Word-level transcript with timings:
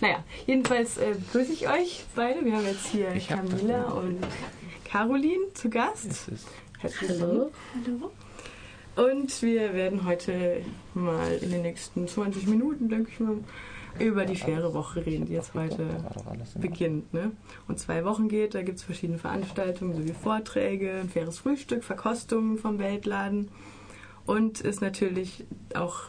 Naja, 0.00 0.24
jedenfalls 0.46 0.96
äh, 0.96 1.14
begrüße 1.14 1.52
ich 1.52 1.68
euch 1.68 2.04
beide. 2.16 2.42
Wir 2.44 2.56
haben 2.56 2.64
jetzt 2.64 2.86
hier 2.86 3.14
Ich 3.14 3.28
das. 3.28 3.40
und 3.40 4.18
Caroline 4.84 5.52
zu 5.52 5.68
Gast. 5.68 6.30
Hallo. 6.82 7.50
willkommen. 7.84 8.10
Und 8.96 9.42
wir 9.42 9.74
werden 9.74 10.04
heute 10.06 10.62
mal 10.94 11.32
in 11.34 11.50
den 11.50 11.62
nächsten 11.62 12.08
20 12.08 12.46
Minuten, 12.46 12.88
denke 12.88 13.10
ich 13.12 13.20
mal, 13.20 13.36
über 13.98 14.24
die 14.24 14.36
faire 14.36 14.72
Woche 14.72 15.04
reden, 15.04 15.26
die 15.26 15.34
jetzt 15.34 15.52
heute 15.52 15.86
beginnt. 16.56 17.12
Ne? 17.12 17.32
Und 17.68 17.78
zwei 17.78 18.04
Wochen 18.04 18.28
geht, 18.28 18.54
da 18.54 18.62
gibt 18.62 18.78
es 18.78 18.84
verschiedene 18.84 19.18
Veranstaltungen, 19.18 19.94
sowie 19.94 20.14
Vorträge, 20.14 20.92
ein 21.00 21.10
faires 21.10 21.38
Frühstück, 21.38 21.84
Verkostungen 21.84 22.56
vom 22.56 22.78
Weltladen 22.78 23.48
und 24.24 24.60
ist 24.60 24.80
natürlich 24.80 25.44
auch 25.74 26.04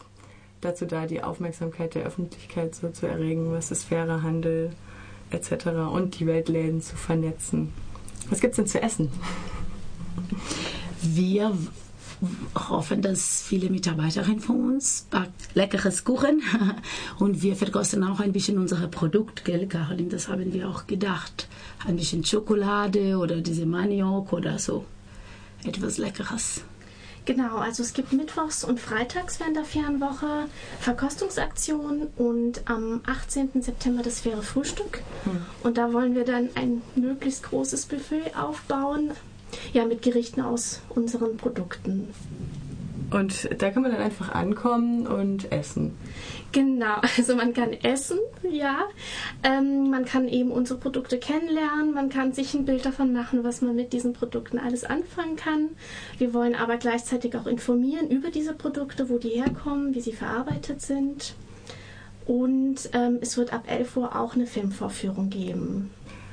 dazu 0.62 0.86
da, 0.86 1.06
die 1.06 1.22
Aufmerksamkeit 1.22 1.94
der 1.94 2.04
Öffentlichkeit 2.04 2.74
so 2.74 2.88
zu 2.88 3.06
erregen, 3.06 3.52
was 3.52 3.70
ist 3.70 3.84
fairer 3.84 4.22
Handel 4.22 4.70
etc. 5.30 5.66
und 5.92 6.18
die 6.18 6.26
Weltläden 6.26 6.80
zu 6.80 6.96
vernetzen. 6.96 7.72
Was 8.30 8.40
gibt's 8.40 8.56
denn 8.56 8.66
zu 8.66 8.80
essen? 8.80 9.10
Wir 11.02 11.56
hoffen, 12.54 13.02
dass 13.02 13.42
viele 13.42 13.68
Mitarbeiterinnen 13.68 14.40
von 14.40 14.74
uns 14.74 15.06
backt 15.10 15.54
leckeres 15.54 16.04
Kuchen 16.04 16.42
und 17.18 17.42
wir 17.42 17.56
verkosten 17.56 18.04
auch 18.04 18.20
ein 18.20 18.32
bisschen 18.32 18.58
unser 18.58 18.86
Produkt, 18.88 19.44
gell, 19.44 19.66
Caroline? 19.66 20.08
Das 20.08 20.28
haben 20.28 20.52
wir 20.52 20.68
auch 20.68 20.86
gedacht. 20.86 21.48
Ein 21.84 21.96
bisschen 21.96 22.24
Schokolade 22.24 23.16
oder 23.16 23.40
diese 23.40 23.66
Maniok 23.66 24.32
oder 24.32 24.58
so. 24.58 24.84
Etwas 25.64 25.98
Leckeres. 25.98 26.62
Genau, 27.24 27.58
also 27.58 27.84
es 27.84 27.92
gibt 27.92 28.12
mittwochs 28.12 28.64
und 28.64 28.80
freitags 28.80 29.38
während 29.38 29.56
der 29.56 29.64
Fernwoche 29.64 30.48
Verkostungsaktionen 30.80 32.08
und 32.16 32.68
am 32.68 33.00
18. 33.06 33.62
September 33.62 34.02
das 34.02 34.20
faire 34.20 34.42
Frühstück. 34.42 35.02
Und 35.62 35.78
da 35.78 35.92
wollen 35.92 36.16
wir 36.16 36.24
dann 36.24 36.48
ein 36.56 36.82
möglichst 36.96 37.44
großes 37.44 37.86
Buffet 37.86 38.34
aufbauen, 38.36 39.12
ja, 39.72 39.84
mit 39.84 40.02
Gerichten 40.02 40.40
aus 40.40 40.80
unseren 40.88 41.36
Produkten. 41.36 42.08
Und 43.12 43.48
da 43.60 43.70
kann 43.70 43.82
man 43.82 43.92
dann 43.92 44.00
einfach 44.00 44.32
ankommen 44.32 45.06
und 45.06 45.52
essen. 45.52 45.92
Genau, 46.52 46.96
also 47.16 47.36
man 47.36 47.52
kann 47.52 47.72
essen, 47.72 48.18
ja. 48.50 48.80
Ähm, 49.42 49.90
man 49.90 50.04
kann 50.04 50.28
eben 50.28 50.50
unsere 50.50 50.78
Produkte 50.78 51.18
kennenlernen, 51.18 51.92
man 51.92 52.08
kann 52.08 52.32
sich 52.32 52.54
ein 52.54 52.64
Bild 52.64 52.86
davon 52.86 53.12
machen, 53.12 53.44
was 53.44 53.60
man 53.60 53.76
mit 53.76 53.92
diesen 53.92 54.14
Produkten 54.14 54.58
alles 54.58 54.84
anfangen 54.84 55.36
kann. 55.36 55.70
Wir 56.18 56.32
wollen 56.32 56.54
aber 56.54 56.78
gleichzeitig 56.78 57.36
auch 57.36 57.46
informieren 57.46 58.08
über 58.08 58.30
diese 58.30 58.54
Produkte, 58.54 59.10
wo 59.10 59.18
die 59.18 59.30
herkommen, 59.30 59.94
wie 59.94 60.00
sie 60.00 60.12
verarbeitet 60.12 60.80
sind. 60.80 61.34
Und 62.24 62.88
ähm, 62.92 63.18
es 63.20 63.36
wird 63.36 63.52
ab 63.52 63.64
11 63.66 63.96
Uhr 63.96 64.16
auch 64.16 64.34
eine 64.34 64.46
Filmvorführung 64.46 65.28
geben. 65.28 65.90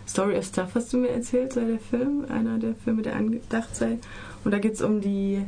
Story 0.07 0.37
of 0.37 0.45
Stuff 0.45 0.75
hast 0.75 0.93
du 0.93 0.97
mir 0.97 1.09
erzählt, 1.09 1.53
sei 1.53 1.65
der 1.65 1.79
Film, 1.79 2.25
einer 2.29 2.57
der 2.57 2.73
Filme, 2.75 3.01
der 3.01 3.15
angedacht 3.15 3.75
sei. 3.75 3.99
Und 4.43 4.51
da 4.51 4.59
geht 4.59 4.73
es 4.73 4.81
um 4.81 5.01
die 5.01 5.43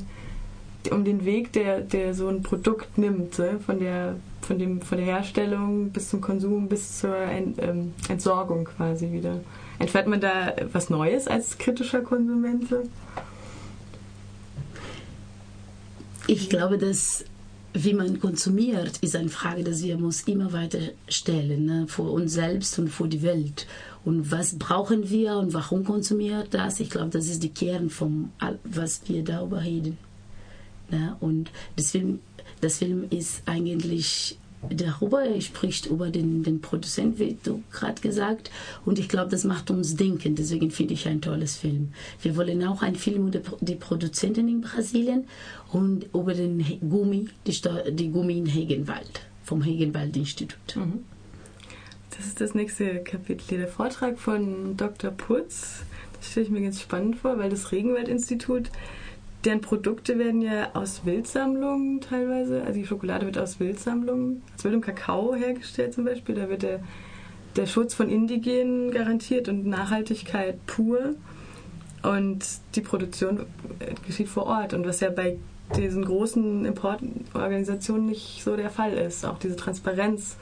um 0.90 1.04
den 1.04 1.26
Weg, 1.26 1.54
der, 1.54 1.82
der 1.82 2.14
so 2.14 2.28
ein 2.28 2.42
Produkt 2.42 2.98
nimmt, 2.98 3.36
so, 3.36 3.46
von 3.66 3.80
der 3.80 4.16
von 4.42 4.58
dem 4.58 4.82
von 4.82 4.98
der 4.98 5.06
Herstellung 5.06 5.92
bis 5.92 6.10
zum 6.10 6.20
Konsum 6.20 6.68
bis 6.68 7.00
zur 7.00 7.16
Ent, 7.16 7.62
ähm, 7.62 7.94
Entsorgung 8.10 8.66
quasi 8.66 9.12
wieder. 9.12 9.40
Entfährt 9.78 10.08
man 10.08 10.20
da 10.20 10.54
was 10.72 10.90
Neues 10.90 11.28
als 11.28 11.58
kritischer 11.58 12.02
Konsument? 12.02 12.66
Ich 16.28 16.50
glaube, 16.50 16.78
dass 16.78 17.26
wie 17.74 17.94
man 17.94 18.20
konsumiert, 18.20 18.98
ist 19.02 19.16
eine 19.16 19.30
Frage, 19.30 19.64
die 19.64 19.84
wir 19.84 19.98
muss 19.98 20.24
immer 20.24 20.52
weiter 20.52 20.80
stellen, 21.08 21.66
ne? 21.66 21.86
vor 21.88 22.12
uns 22.12 22.34
selbst 22.34 22.78
und 22.80 22.90
vor 22.90 23.08
die 23.08 23.22
Welt. 23.22 23.66
Und 24.04 24.32
was 24.32 24.58
brauchen 24.58 25.10
wir 25.10 25.38
und 25.38 25.54
warum 25.54 25.86
konsumiert 25.86 26.54
das? 26.54 26.80
Ich 26.80 26.90
glaube, 26.90 27.12
das 27.12 27.28
ist 27.28 27.44
die 27.44 27.54
Kern 27.54 27.90
von 27.90 28.32
all, 28.40 28.60
was 28.64 29.02
wir 29.08 29.24
darüber 29.24 29.62
reden. 29.62 29.98
Ne? 30.92 31.16
Und 31.20 31.52
das 31.76 31.92
Film, 31.92 32.20
das 32.62 32.78
Film 32.78 33.06
ist 33.10 33.44
eigentlich 33.46 34.38
darüber, 34.70 35.24
er 35.24 35.42
spricht 35.42 35.88
über 35.88 36.10
den, 36.10 36.44
den 36.44 36.62
Produzent, 36.62 37.20
wie 37.20 37.38
du 37.44 37.64
gerade 37.72 38.02
gesagt, 38.02 38.52
und 38.86 39.00
ich 39.00 39.10
glaube, 39.10 39.32
das 39.32 39.44
macht 39.44 39.72
uns 39.72 39.96
denken, 39.96 40.36
deswegen 40.36 40.72
finde 40.72 40.94
ich 40.94 41.08
ein 41.08 41.22
tolles 41.22 41.56
Film. 41.56 41.94
Wir 42.22 42.36
wollen 42.36 42.64
auch 42.66 42.82
einen 42.82 42.96
Film 42.96 43.28
über 43.28 43.42
die 43.62 43.76
Produzenten 43.76 44.48
in 44.48 44.62
Brasilien 44.62 45.26
und 45.72 46.06
über 46.14 46.34
den 46.34 46.64
Gummi, 46.88 47.30
die, 47.48 47.60
die 47.92 48.10
Gummi 48.10 48.38
in 48.38 48.46
Hegenwald, 48.46 49.22
vom 49.44 49.64
Hegenwald-Institut. 49.64 50.78
Das 52.16 52.28
ist 52.28 52.42
das 52.42 52.54
nächste 52.54 53.00
Kapitel, 53.04 53.58
der 53.58 53.68
Vortrag 53.68 54.20
von 54.20 54.78
Dr. 54.78 55.12
Putz. 55.12 55.84
Das 56.20 56.30
stelle 56.30 56.46
ich 56.46 56.52
mir 56.52 56.62
ganz 56.62 56.80
spannend 56.80 57.16
vor, 57.16 57.40
weil 57.40 57.50
das 57.50 57.72
Regenwald-Institut, 57.72 58.70
deren 59.46 59.62
Produkte 59.62 60.20
werden 60.20 60.42
ja 60.42 60.70
aus 60.74 61.06
Wildsammlungen 61.06 62.02
teilweise, 62.02 62.62
also 62.62 62.74
die 62.74 62.86
Schokolade 62.86 63.26
wird 63.26 63.38
aus 63.38 63.60
Wildsammlungen, 63.60 64.44
aus 64.56 64.64
wildem 64.64 64.82
Kakao 64.82 65.36
hergestellt 65.36 65.94
zum 65.94 66.06
Beispiel. 66.06 66.36
Da 66.36 66.50
wird 66.50 66.64
der, 66.64 66.80
der 67.56 67.66
Schutz 67.66 67.94
von 67.94 68.10
Indigenen 68.10 68.92
garantiert 68.92 69.50
und 69.50 69.66
Nachhaltigkeit 69.66 70.66
pur. 70.68 71.16
Und 72.04 72.46
die 72.76 72.82
Produktion 72.82 73.46
geschieht 74.08 74.28
vor 74.28 74.48
Ort. 74.48 74.74
Und 74.74 74.86
was 74.88 75.02
ja 75.02 75.10
bei 75.10 75.38
diesen 75.76 76.04
großen 76.04 76.66
Importorganisationen 76.66 78.06
nicht 78.08 78.44
so 78.44 78.56
der 78.56 78.70
Fall 78.70 78.94
ist. 78.94 79.26
Auch 79.26 79.40
diese 79.40 79.56
Transparenz 79.56 80.36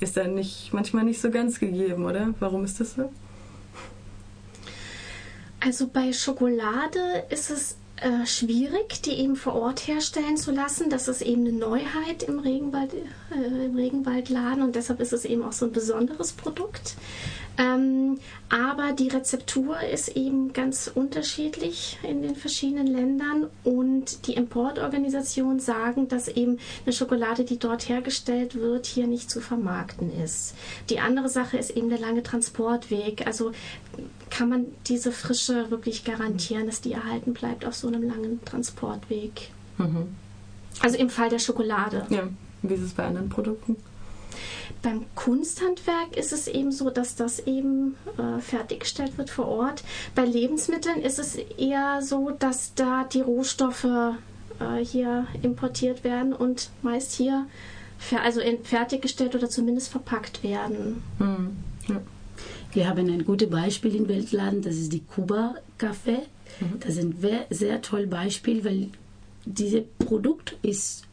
ist 0.00 0.16
dann 0.16 0.34
nicht, 0.34 0.72
manchmal 0.72 1.04
nicht 1.04 1.20
so 1.20 1.30
ganz 1.30 1.60
gegeben, 1.60 2.04
oder? 2.06 2.34
Warum 2.40 2.64
ist 2.64 2.80
das 2.80 2.94
so? 2.94 3.10
Also 5.60 5.88
bei 5.88 6.12
Schokolade 6.12 7.24
ist 7.28 7.50
es 7.50 7.76
äh, 8.00 8.26
schwierig, 8.26 9.02
die 9.02 9.12
eben 9.12 9.36
vor 9.36 9.54
Ort 9.54 9.86
herstellen 9.86 10.36
zu 10.36 10.52
lassen. 10.52 10.90
Das 10.90 11.08
ist 11.08 11.22
eben 11.22 11.46
eine 11.46 11.52
Neuheit 11.52 12.22
im, 12.22 12.38
Regenwald, 12.38 12.94
äh, 12.94 13.66
im 13.66 13.76
Regenwaldladen 13.76 14.62
und 14.62 14.74
deshalb 14.74 15.00
ist 15.00 15.12
es 15.12 15.24
eben 15.24 15.42
auch 15.42 15.52
so 15.52 15.66
ein 15.66 15.72
besonderes 15.72 16.32
Produkt. 16.32 16.96
Ähm, 17.58 18.18
aber 18.48 18.92
die 18.92 19.08
Rezeptur 19.08 19.80
ist 19.80 20.16
eben 20.16 20.54
ganz 20.54 20.90
unterschiedlich 20.94 21.98
in 22.02 22.22
den 22.22 22.36
verschiedenen 22.36 22.86
Ländern 22.86 23.48
und 23.64 24.26
die 24.26 24.34
Importorganisationen 24.34 25.60
sagen, 25.60 26.08
dass 26.08 26.28
eben 26.28 26.58
eine 26.86 26.94
Schokolade, 26.94 27.44
die 27.44 27.58
dort 27.58 27.88
hergestellt 27.88 28.54
wird, 28.54 28.86
hier 28.86 29.06
nicht 29.06 29.30
zu 29.30 29.42
vermarkten 29.42 30.10
ist. 30.22 30.54
Die 30.88 31.00
andere 31.00 31.28
Sache 31.28 31.58
ist 31.58 31.70
eben 31.70 31.90
der 31.90 31.98
lange 31.98 32.22
Transportweg. 32.22 33.26
Also 33.26 33.52
kann 34.30 34.48
man 34.48 34.66
diese 34.86 35.12
Frische 35.12 35.70
wirklich 35.70 36.04
garantieren, 36.04 36.66
dass 36.66 36.80
die 36.80 36.92
erhalten 36.92 37.34
bleibt 37.34 37.64
auf 37.64 37.74
so 37.74 37.88
einem 37.88 38.02
langen 38.02 38.44
Transportweg. 38.44 39.50
Mhm. 39.78 40.08
Also 40.80 40.96
im 40.96 41.10
Fall 41.10 41.28
der 41.28 41.38
Schokolade. 41.38 42.06
Ja, 42.10 42.28
wie 42.62 42.74
ist 42.74 42.82
es 42.82 42.94
bei 42.94 43.04
anderen 43.04 43.28
Produkten? 43.28 43.76
Beim 44.82 45.04
Kunsthandwerk 45.14 46.16
ist 46.16 46.32
es 46.32 46.48
eben 46.48 46.72
so, 46.72 46.88
dass 46.90 47.16
das 47.16 47.40
eben 47.40 47.96
äh, 48.16 48.40
fertiggestellt 48.40 49.18
wird 49.18 49.28
vor 49.28 49.48
Ort. 49.48 49.82
Bei 50.14 50.24
Lebensmitteln 50.24 51.02
ist 51.02 51.18
es 51.18 51.34
eher 51.34 52.00
so, 52.02 52.30
dass 52.30 52.74
da 52.74 53.04
die 53.04 53.20
Rohstoffe 53.20 53.84
äh, 53.84 54.84
hier 54.84 55.26
importiert 55.42 56.04
werden 56.04 56.32
und 56.32 56.70
meist 56.82 57.12
hier 57.12 57.46
also 58.22 58.40
fertiggestellt 58.62 59.34
oder 59.34 59.50
zumindest 59.50 59.90
verpackt 59.90 60.42
werden. 60.42 61.02
Hm. 61.18 61.56
Ja. 61.88 62.00
Wir 62.72 62.88
haben 62.88 63.10
ein 63.10 63.24
gutes 63.24 63.50
Beispiel 63.50 63.96
im 63.96 64.08
Weltladen, 64.08 64.62
das 64.62 64.76
ist 64.76 64.92
die 64.92 65.00
Kuba 65.00 65.56
Café. 65.78 66.18
Das 66.80 66.96
ist 66.96 67.04
ein 67.04 67.46
sehr, 67.50 67.82
tolles 67.82 68.10
Beispiel, 68.10 68.64
weil 68.64 68.88
dieses 69.44 69.82
Produkt 69.98 70.56
ist 70.62 71.04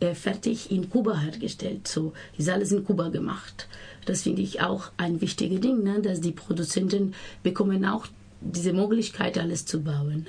äh, 0.00 0.14
fertig 0.14 0.70
in 0.70 0.90
Kuba 0.90 1.18
hergestellt. 1.18 1.88
So 1.88 2.12
ist 2.38 2.48
alles 2.48 2.72
in 2.72 2.84
Kuba 2.84 3.08
gemacht. 3.08 3.68
Das 4.04 4.22
finde 4.22 4.42
ich 4.42 4.60
auch 4.60 4.92
ein 4.96 5.20
wichtiges 5.20 5.60
Ding, 5.60 5.82
ne? 5.82 6.00
dass 6.00 6.20
die 6.20 6.32
Produzenten 6.32 7.14
bekommen 7.42 7.84
auch 7.84 8.06
diese 8.40 8.72
Möglichkeit, 8.72 9.38
alles 9.38 9.64
zu 9.64 9.82
bauen. 9.82 10.26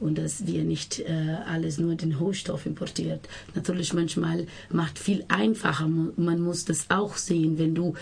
Und 0.00 0.18
dass 0.18 0.46
wir 0.46 0.64
nicht 0.64 1.00
äh, 1.00 1.36
alles 1.46 1.78
nur 1.78 1.94
den 1.94 2.14
Rohstoff 2.14 2.66
importiert. 2.66 3.28
Natürlich 3.54 3.94
manchmal 3.94 4.46
macht 4.70 4.98
viel 4.98 5.24
einfacher. 5.28 5.88
Man 5.88 6.40
muss 6.40 6.64
das 6.64 6.90
auch 6.90 7.16
sehen, 7.16 7.58
wenn 7.58 7.74
du 7.74 7.94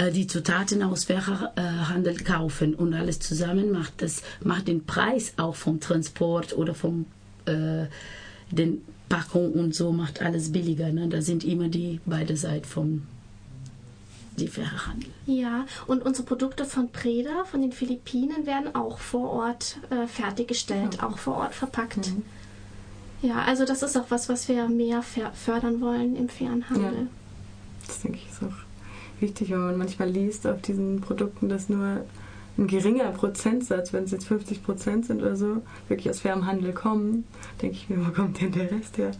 die 0.00 0.26
Zutaten 0.26 0.82
aus 0.82 1.04
Fachhandel 1.04 2.16
kaufen 2.16 2.74
und 2.74 2.94
alles 2.94 3.20
zusammen 3.20 3.70
macht, 3.70 4.02
das 4.02 4.22
macht 4.42 4.68
den 4.68 4.84
Preis 4.84 5.34
auch 5.36 5.54
vom 5.54 5.80
Transport 5.80 6.56
oder 6.56 6.74
vom 6.74 7.06
äh, 7.46 7.86
den 8.50 8.82
Packung 9.08 9.52
und 9.52 9.74
so 9.74 9.92
macht 9.92 10.20
alles 10.20 10.50
billiger. 10.50 10.90
Ne? 10.90 11.08
Da 11.08 11.22
sind 11.22 11.44
immer 11.44 11.68
die 11.68 12.00
beide 12.04 12.36
Seiten 12.36 12.64
vom 12.64 13.06
die 14.36 14.48
Fachhandel. 14.48 15.10
Ja, 15.26 15.64
und 15.86 16.04
unsere 16.04 16.26
Produkte 16.26 16.64
von 16.64 16.90
Preda, 16.90 17.44
von 17.44 17.62
den 17.62 17.70
Philippinen, 17.70 18.46
werden 18.46 18.74
auch 18.74 18.98
vor 18.98 19.30
Ort 19.30 19.78
äh, 19.90 20.08
fertiggestellt, 20.08 21.04
auch 21.04 21.18
vor 21.18 21.36
Ort 21.36 21.54
verpackt. 21.54 22.10
Ja, 23.22 23.42
also 23.44 23.64
das 23.64 23.84
ist 23.84 23.96
auch 23.96 24.06
was, 24.08 24.28
was 24.28 24.48
wir 24.48 24.68
mehr 24.68 25.02
fördern 25.02 25.80
wollen 25.80 26.16
im 26.16 26.28
fairen 26.28 26.68
Handel. 26.68 27.06
Das 27.86 28.00
denke 28.00 28.18
ich 28.18 28.28
ist 28.28 28.42
auch 28.42 28.63
wichtig, 29.24 29.50
wenn 29.50 29.60
man 29.60 29.78
manchmal 29.78 30.10
liest 30.10 30.46
auf 30.46 30.60
diesen 30.60 31.00
Produkten, 31.00 31.48
dass 31.48 31.68
nur 31.68 32.04
ein 32.56 32.66
geringer 32.66 33.10
Prozentsatz, 33.10 33.92
wenn 33.92 34.04
es 34.04 34.12
jetzt 34.12 34.26
50 34.26 34.62
Prozent 34.62 35.06
sind 35.06 35.22
oder 35.22 35.34
so, 35.34 35.62
wirklich 35.88 36.10
aus 36.10 36.20
fairem 36.20 36.46
Handel 36.46 36.72
kommen, 36.72 37.24
denke 37.60 37.76
ich 37.76 37.88
mir, 37.88 38.06
wo 38.06 38.10
kommt 38.12 38.40
denn 38.40 38.52
der 38.52 38.70
Rest 38.70 38.98
her? 38.98 39.10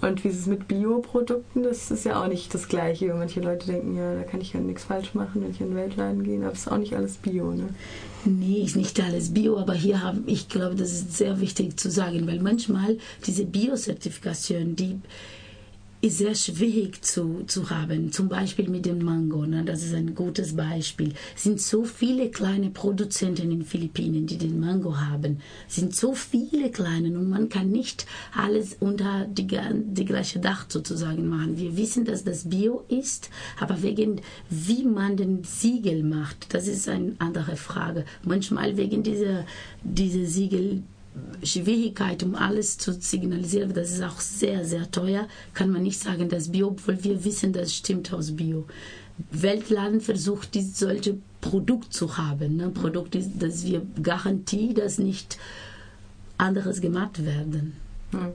Und 0.00 0.22
wie 0.22 0.28
ist 0.28 0.38
es 0.38 0.46
mit 0.46 0.68
Bioprodukten? 0.68 1.64
Das 1.64 1.90
ist 1.90 2.04
ja 2.04 2.22
auch 2.22 2.28
nicht 2.28 2.54
das 2.54 2.68
Gleiche. 2.68 3.12
Manche 3.14 3.40
Leute 3.40 3.66
denken, 3.66 3.96
ja, 3.96 4.14
da 4.14 4.22
kann 4.22 4.40
ich 4.40 4.52
ja 4.52 4.60
nichts 4.60 4.84
falsch 4.84 5.14
machen, 5.14 5.42
wenn 5.42 5.50
ich 5.50 5.60
in 5.60 5.70
den 5.70 5.76
Weltladen 5.76 6.22
gehe. 6.22 6.38
Aber 6.40 6.52
es 6.52 6.60
ist 6.60 6.70
auch 6.70 6.78
nicht 6.78 6.94
alles 6.94 7.16
Bio, 7.16 7.52
ne? 7.52 7.70
Nee, 8.24 8.62
ist 8.62 8.76
nicht 8.76 9.00
alles 9.00 9.34
Bio, 9.34 9.58
aber 9.58 9.74
hier 9.74 10.02
haben, 10.02 10.22
ich 10.26 10.48
glaube, 10.48 10.76
das 10.76 10.92
ist 10.92 11.16
sehr 11.16 11.40
wichtig 11.40 11.78
zu 11.80 11.90
sagen, 11.90 12.28
weil 12.28 12.40
manchmal 12.40 12.98
diese 13.26 13.44
Biozertifikation, 13.44 14.76
die 14.76 15.00
ist 16.00 16.18
sehr 16.18 16.34
schwierig 16.34 17.02
zu, 17.02 17.44
zu 17.46 17.70
haben. 17.70 18.12
Zum 18.12 18.28
Beispiel 18.28 18.68
mit 18.68 18.86
dem 18.86 19.04
Mango, 19.04 19.46
ne? 19.46 19.64
das 19.64 19.82
ist 19.82 19.94
ein 19.94 20.14
gutes 20.14 20.54
Beispiel. 20.54 21.12
Es 21.34 21.42
sind 21.42 21.60
so 21.60 21.84
viele 21.84 22.30
kleine 22.30 22.70
Produzenten 22.70 23.42
in 23.42 23.50
den 23.50 23.64
Philippinen, 23.64 24.26
die 24.26 24.38
den 24.38 24.60
Mango 24.60 24.96
haben. 24.96 25.40
Es 25.68 25.76
sind 25.76 25.96
so 25.96 26.14
viele 26.14 26.70
kleine 26.70 27.08
und 27.18 27.28
man 27.28 27.48
kann 27.48 27.70
nicht 27.70 28.06
alles 28.32 28.76
unter 28.78 29.26
die, 29.26 29.46
die 29.46 30.04
gleiche 30.04 30.38
Dach 30.38 30.66
sozusagen 30.68 31.28
machen. 31.28 31.58
Wir 31.58 31.76
wissen, 31.76 32.04
dass 32.04 32.22
das 32.22 32.48
Bio 32.48 32.84
ist, 32.88 33.30
aber 33.58 33.82
wegen 33.82 34.20
wie 34.50 34.84
man 34.84 35.16
den 35.16 35.42
Siegel 35.42 36.04
macht, 36.04 36.54
das 36.54 36.68
ist 36.68 36.88
eine 36.88 37.16
andere 37.18 37.56
Frage. 37.56 38.04
Manchmal 38.22 38.76
wegen 38.76 39.02
dieser, 39.02 39.44
dieser 39.82 40.26
Siegel 40.26 40.84
Schwierigkeit, 41.42 42.22
um 42.22 42.34
alles 42.34 42.78
zu 42.78 42.92
signalisieren, 42.92 43.72
das 43.72 43.92
ist 43.92 44.02
auch 44.02 44.20
sehr, 44.20 44.64
sehr 44.64 44.90
teuer, 44.90 45.28
kann 45.54 45.70
man 45.70 45.82
nicht 45.82 46.00
sagen, 46.00 46.28
dass 46.28 46.50
Bio, 46.50 46.68
obwohl 46.68 47.02
wir 47.02 47.24
wissen, 47.24 47.52
das 47.52 47.74
stimmt 47.74 48.12
aus 48.12 48.36
Bio. 48.36 48.66
Weltladen 49.30 50.00
versucht, 50.00 50.50
solche 50.54 51.18
Produkt 51.40 51.92
zu 51.92 52.18
haben. 52.18 52.56
Ne? 52.56 52.68
Produkt, 52.70 53.16
dass 53.40 53.64
wir 53.64 53.82
garantieren, 54.02 54.74
dass 54.76 54.98
nicht 54.98 55.38
anderes 56.36 56.80
gemacht 56.80 57.24
werden. 57.24 57.74
Hm. 58.12 58.32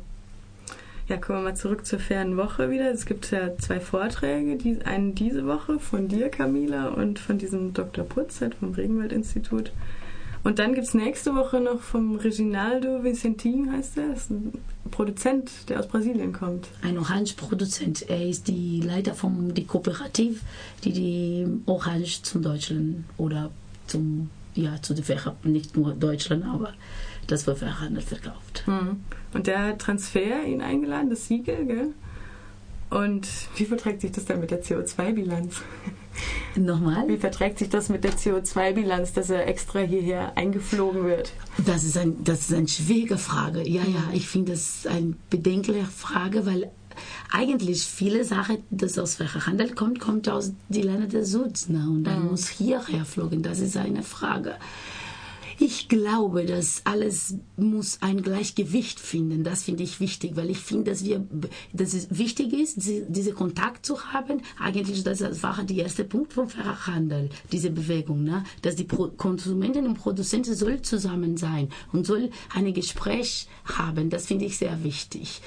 Ja, 1.10 1.18
kommen 1.18 1.40
wir 1.40 1.50
mal 1.50 1.56
zurück 1.56 1.86
zur 1.86 2.00
fairen 2.00 2.38
Woche 2.38 2.70
wieder. 2.70 2.90
Es 2.90 3.06
gibt 3.06 3.30
ja 3.32 3.58
zwei 3.58 3.82
Vorträge, 3.82 4.56
die, 4.56 4.82
einen 4.84 5.16
diese 5.16 5.46
Woche 5.46 5.78
von 5.80 6.08
dir, 6.08 6.30
Camila, 6.30 6.90
und 6.90 7.20
von 7.20 7.38
diesem 7.38 7.74
Dr. 7.74 8.06
Putz 8.06 8.40
halt 8.40 8.56
vom 8.56 8.72
Regenwald-Institut. 8.72 9.74
Und 10.44 10.60
dann 10.60 10.74
gibt 10.74 10.88
es 10.88 10.94
nächste 10.94 11.36
Woche 11.36 11.62
noch 11.62 11.80
vom 11.80 12.18
Reginaldo 12.18 13.04
Vicentin, 13.04 13.72
heißt 13.72 13.98
er. 13.98 14.10
Das 14.10 14.24
ist 14.24 14.31
ein 14.31 14.54
Produzent, 14.92 15.69
der 15.69 15.80
aus 15.80 15.88
Brasilien 15.88 16.34
kommt. 16.34 16.68
Ein 16.81 16.98
Orange-Produzent. 16.98 18.10
Er 18.10 18.28
ist 18.28 18.48
die 18.48 18.81
Leiter 18.81 19.13
von 19.13 19.54
der 19.54 19.63
Kooperative, 19.63 20.40
die 20.84 20.92
die 20.92 21.48
Orange 21.66 22.24
zum 22.24 22.42
Deutschland 22.42 23.06
oder 23.18 23.51
zum, 23.88 24.30
ja, 24.56 24.81
zu 24.81 24.94
der 24.94 25.06
Verhandlung, 25.06 25.54
nicht 25.54 25.78
nur 25.78 25.94
Deutschland, 25.94 26.46
aber 26.46 26.74
das 27.28 27.44
für 27.44 27.56
Verhandel 27.56 28.01
verkauft. 28.01 28.63
Mhm. 28.68 29.00
Und 29.34 29.48
der 29.48 29.68
hat 29.68 29.80
Transfer 29.80 30.44
ihn 30.46 30.62
eingeladen, 30.62 31.10
das 31.10 31.28
Siegel, 31.28 31.66
gell? 31.66 31.94
Und 32.89 33.28
wie 33.56 33.66
verträgt 33.66 34.01
sich 34.01 34.12
das 34.12 34.25
dann 34.25 34.39
mit 34.39 34.51
der 34.51 34.62
CO2-Bilanz? 34.62 35.62
Nochmal? 36.56 37.07
Wie 37.07 37.18
verträgt 37.18 37.60
sich 37.60 37.69
das 37.69 37.89
mit 37.89 38.04
der 38.04 38.13
CO2-Bilanz, 38.13 39.13
dass 39.13 39.30
er 39.30 39.48
extra 39.48 39.80
hierher 39.80 40.38
eingeflogen 40.38 41.06
wird? 41.06 41.33
Das 41.65 41.83
ist, 41.83 41.98
ein, 41.98 42.24
das 42.24 42.42
ist 42.42 42.54
eine 42.54 42.68
schwierige 42.68 43.18
Frage. 43.18 43.68
Ja, 43.68 43.81
ja, 43.81 44.04
ich 44.13 44.27
finde 44.27 44.51
das 44.51 44.86
eine 44.86 45.15
bedenkliche 45.30 45.86
Frage, 45.86 46.45
weil 46.45 46.71
eigentlich 47.31 47.83
viele 47.83 48.24
Sachen, 48.24 48.57
das 48.69 49.00
aus 49.00 49.19
welcher 49.19 49.48
Handel 49.48 49.74
kommt, 49.74 50.00
kommt 50.00 50.30
aus 50.30 50.54
den 50.69 50.83
Ländern 50.83 51.10
der 51.10 51.25
Süds. 51.25 51.69
Ne? 51.69 51.80
Und 51.89 52.04
dann 52.04 52.24
mhm. 52.24 52.31
muss 52.31 52.48
hierher 52.48 53.06
flogen. 53.06 53.42
Das 53.42 53.60
ist 53.60 53.77
eine 53.77 54.04
Frage. 54.04 54.56
Ich 55.60 55.88
glaube, 55.88 56.46
dass 56.46 56.82
alles 56.86 57.36
muss 57.58 58.00
ein 58.02 58.22
Gleichgewicht 58.22 59.00
finden. 59.00 59.44
Das 59.44 59.64
finde 59.64 59.84
ich 59.84 60.00
wichtig, 60.00 60.36
weil 60.36 60.50
ich 60.50 60.60
finde, 60.60 60.92
dass 60.92 61.04
dass 61.74 61.94
es 61.94 62.08
wichtig 62.18 62.54
ist, 62.54 62.78
diese 62.78 63.34
Kontakt 63.34 63.86
zu 63.86 64.14
haben. 64.14 64.42
Eigentlich, 64.60 65.04
das 65.04 65.22
war 65.44 65.64
der 65.64 65.78
erste 65.78 66.04
Punkt 66.04 66.34
vom 66.34 66.50
Fachhandel, 66.50 67.30
diese 67.52 67.70
Bewegung, 67.70 68.24
ne? 68.24 68.44
dass 68.62 68.76
die 68.76 68.88
Konsumenten 68.88 69.86
und 69.86 69.96
Produzenten 69.96 70.56
soll 70.56 70.82
zusammen 70.82 71.38
sein 71.38 71.70
und 71.92 72.06
soll 72.06 72.30
ein 72.54 72.74
Gespräch 72.74 73.48
haben. 73.66 74.10
Das 74.10 74.28
finde 74.28 74.46
ich 74.46 74.58
sehr 74.58 74.84
wichtig 74.84 75.42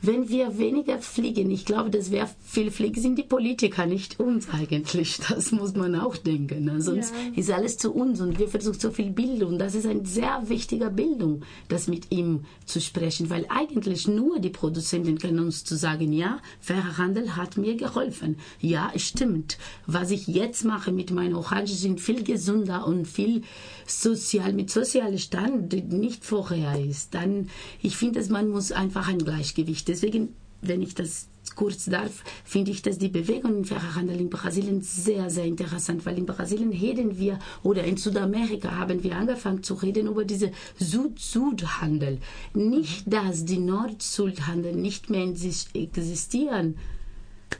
wenn 0.00 0.28
wir 0.28 0.58
weniger 0.58 0.98
fliegen, 0.98 1.50
ich 1.50 1.64
glaube, 1.64 1.90
dass 1.90 2.10
wir 2.10 2.28
viel 2.44 2.70
fliegen, 2.70 3.00
sind 3.00 3.18
die 3.18 3.24
Politiker, 3.24 3.86
nicht 3.86 4.20
uns 4.20 4.48
eigentlich. 4.50 5.18
Das 5.28 5.52
muss 5.52 5.74
man 5.74 5.94
auch 5.94 6.16
denken. 6.16 6.64
Ne? 6.64 6.80
Sonst 6.80 7.12
ja. 7.12 7.40
ist 7.40 7.50
alles 7.50 7.76
zu 7.76 7.92
uns 7.92 8.20
und 8.20 8.38
wir 8.38 8.48
versuchen 8.48 8.78
so 8.78 8.90
viel 8.90 9.10
Bildung. 9.10 9.58
Das 9.58 9.74
ist 9.74 9.86
eine 9.86 10.06
sehr 10.06 10.42
wichtige 10.48 10.90
Bildung, 10.90 11.42
das 11.68 11.88
mit 11.88 12.10
ihm 12.10 12.44
zu 12.64 12.80
sprechen, 12.80 13.30
weil 13.30 13.46
eigentlich 13.48 14.08
nur 14.08 14.38
die 14.38 14.50
Produzenten 14.50 15.18
können 15.18 15.40
uns 15.40 15.64
zu 15.64 15.76
sagen, 15.76 16.12
ja, 16.12 16.40
fairer 16.60 16.98
Handel 16.98 17.36
hat 17.36 17.56
mir 17.56 17.76
geholfen. 17.76 18.36
Ja, 18.60 18.92
stimmt. 18.96 19.58
Was 19.86 20.10
ich 20.10 20.26
jetzt 20.26 20.64
mache 20.64 20.92
mit 20.92 21.10
meinen 21.10 21.34
Orange 21.34 21.74
sind 21.74 22.00
viel 22.00 22.24
gesünder 22.24 22.86
und 22.86 23.06
viel 23.06 23.42
sozial, 23.86 24.52
mit 24.52 24.70
sozialem 24.70 25.18
Stand, 25.18 25.72
nicht 25.92 26.24
vorher 26.24 26.78
ist. 26.78 27.14
Dann, 27.14 27.48
ich 27.82 27.96
finde, 27.96 28.20
dass 28.20 28.28
man 28.28 28.48
muss 28.48 28.72
einfach 28.72 29.08
ein 29.08 29.18
Gleichgewicht 29.18 29.87
Deswegen, 29.88 30.34
wenn 30.60 30.82
ich 30.82 30.94
das 30.94 31.28
kurz 31.54 31.86
darf, 31.86 32.22
finde 32.44 32.70
ich, 32.70 32.82
dass 32.82 32.98
die 32.98 33.08
Bewegung 33.08 33.56
im 33.56 33.64
Fachhandel 33.64 34.20
in 34.20 34.30
Brasilien 34.30 34.82
sehr, 34.82 35.30
sehr 35.30 35.44
interessant, 35.44 36.04
weil 36.06 36.18
in 36.18 36.26
Brasilien 36.26 36.70
reden 36.70 37.18
wir 37.18 37.38
oder 37.62 37.84
in 37.84 37.96
Südamerika 37.96 38.76
haben 38.76 39.02
wir 39.02 39.16
angefangen 39.16 39.62
zu 39.62 39.74
reden 39.74 40.06
über 40.06 40.24
diese 40.24 40.52
Süd-Süd-Handel. 40.78 42.18
Nicht, 42.54 43.12
dass 43.12 43.44
die 43.44 43.58
Nord-Süd-Handel 43.58 44.74
nicht 44.76 45.10
mehr 45.10 45.24
existieren 45.24 46.76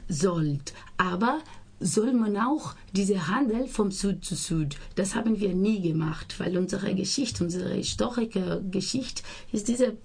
sollte, 0.07 0.73
aber 0.97 1.39
soll 1.79 2.13
man 2.13 2.37
auch 2.37 2.75
diese 2.93 3.27
Handel 3.27 3.67
vom 3.67 3.91
Süd 3.91 4.23
zu 4.23 4.35
Süd. 4.35 4.75
Das 4.95 5.15
haben 5.15 5.39
wir 5.39 5.53
nie 5.53 5.81
gemacht, 5.81 6.35
weil 6.39 6.57
unsere 6.57 6.93
Geschichte, 6.93 7.43
unsere 7.43 7.73
historische 7.73 8.61
Geschichte 8.69 9.23
ist 9.51 9.69
diese 9.69 9.95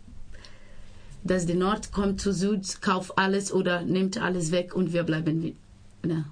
dass 1.25 1.47
der 1.47 1.57
Nord 1.57 1.91
kommt 1.91 2.21
zu 2.21 2.33
Süd, 2.33 2.81
kauft 2.83 3.19
alles 3.19 3.53
oder 3.53 3.83
nimmt 3.83 4.19
alles 4.21 4.53
weg 4.53 4.75
und 4.75 4.93
wir 4.93 5.03
bleiben 5.03 5.57
na, 6.03 6.27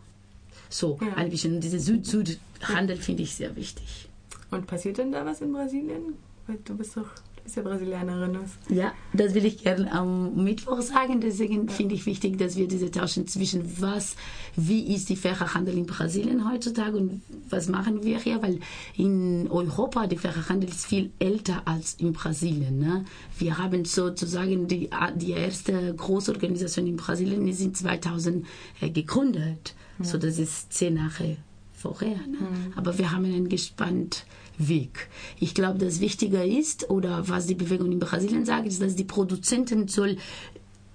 so 0.69 0.99
ja. 1.01 1.15
ein 1.15 1.31
bisschen. 1.31 1.61
Diese 1.61 1.81
Süd-Süd-Handel 1.81 2.99
finde 2.99 3.23
ich 3.23 3.35
sehr 3.35 3.57
wichtig. 3.57 4.09
Und 4.51 4.67
passiert 4.67 4.99
denn 4.99 5.13
da 5.13 5.25
was 5.25 5.41
in 5.41 5.53
Brasilien? 5.53 6.15
Weil 6.47 6.59
du 6.65 6.77
bist 6.77 6.97
doch 6.97 7.09
ja 7.57 7.63
Brasilianerin. 7.63 8.35
Ist. 8.37 8.71
Ja, 8.71 8.93
das 9.13 9.35
will 9.35 9.45
ich 9.45 9.63
gerne 9.63 9.91
am 9.93 10.43
Mittwoch 10.43 10.81
sagen. 10.81 11.21
Deswegen 11.21 11.67
ja. 11.67 11.73
finde 11.73 11.95
ich 11.95 12.07
wichtig, 12.07 12.39
dass 12.39 12.57
wir 12.57 12.69
diese 12.69 12.91
tauschen 12.91 13.27
zwischen 13.27 13.81
was, 13.81 14.17
wie 14.57 14.95
ist 14.95 15.09
die 15.09 15.17
faire 15.17 15.55
Handel 15.55 15.77
in 15.77 15.87
Brasilien 15.87 16.51
heutzutage 16.51 16.97
und 16.97 17.23
was 17.51 17.69
machen 17.69 18.03
wir 18.05 18.19
hier, 18.19 18.43
weil 18.43 18.61
in 18.97 19.49
Europa 19.51 20.07
die 20.07 20.17
faire 20.17 20.49
Handel 20.49 20.71
ist 20.71 20.87
viel 20.87 21.11
älter 21.19 21.63
als 21.67 21.95
in 21.95 22.13
Brasilien. 22.13 22.79
Ne? 22.79 23.05
Wir 23.39 23.59
haben 23.59 23.85
sozusagen 23.85 24.69
die, 24.69 24.89
die 25.17 25.33
erste 25.33 25.95
Großorganisation 25.95 26.87
in 26.87 26.97
Brasilien 26.97 27.47
ist 27.49 27.61
in 27.61 27.75
2000 27.75 28.47
äh, 28.81 28.91
gegründet. 28.91 29.75
Ja. 29.99 30.05
So, 30.05 30.19
das 30.19 30.39
ist 30.39 30.73
zehn 30.73 30.97
Jahre 30.97 31.37
vorher. 31.75 32.17
Ne? 32.17 32.39
Mhm. 32.39 32.73
Aber 32.77 32.97
wir 32.99 33.11
haben 33.11 33.25
einen 33.25 33.49
gespannt 33.49 34.25
Weg. 34.59 35.09
Ich 35.41 35.55
glaube, 35.55 35.79
das 35.79 36.01
Wichtige 36.01 36.45
ist, 36.45 36.91
oder 36.91 37.29
was 37.29 37.47
die 37.47 37.55
Bewegung 37.55 37.91
in 37.93 37.99
Brasilien 37.99 38.45
sagt, 38.45 38.67
ist, 38.67 38.83
dass 38.83 38.95
die 38.95 39.05
Produzenten 39.05 39.89
soll 39.89 40.17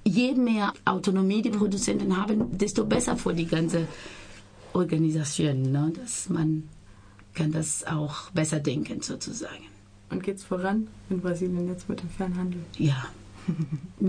je 0.04 0.34
mehr 0.36 0.74
Autonomie 0.86 1.42
die 1.42 1.50
Produzenten 1.50 2.16
haben, 2.16 2.58
desto 2.58 2.86
besser 2.86 3.18
für 3.18 3.34
die 3.34 3.48
ganze 3.48 3.88
Organisation. 4.74 5.72
Ne? 5.72 5.92
Dass 5.96 6.30
man 6.30 6.70
kann 7.34 7.52
das 7.52 7.86
auch 7.86 8.32
besser 8.32 8.60
denken 8.60 9.02
sozusagen. 9.02 9.66
Und 10.10 10.24
geht 10.24 10.38
es 10.38 10.44
voran 10.44 10.88
in 11.10 11.22
Brasilien 11.22 11.68
jetzt 11.68 11.90
mit 11.90 12.02
dem 12.02 12.10
Fernhandel? 12.10 12.62
Ja. 12.78 13.08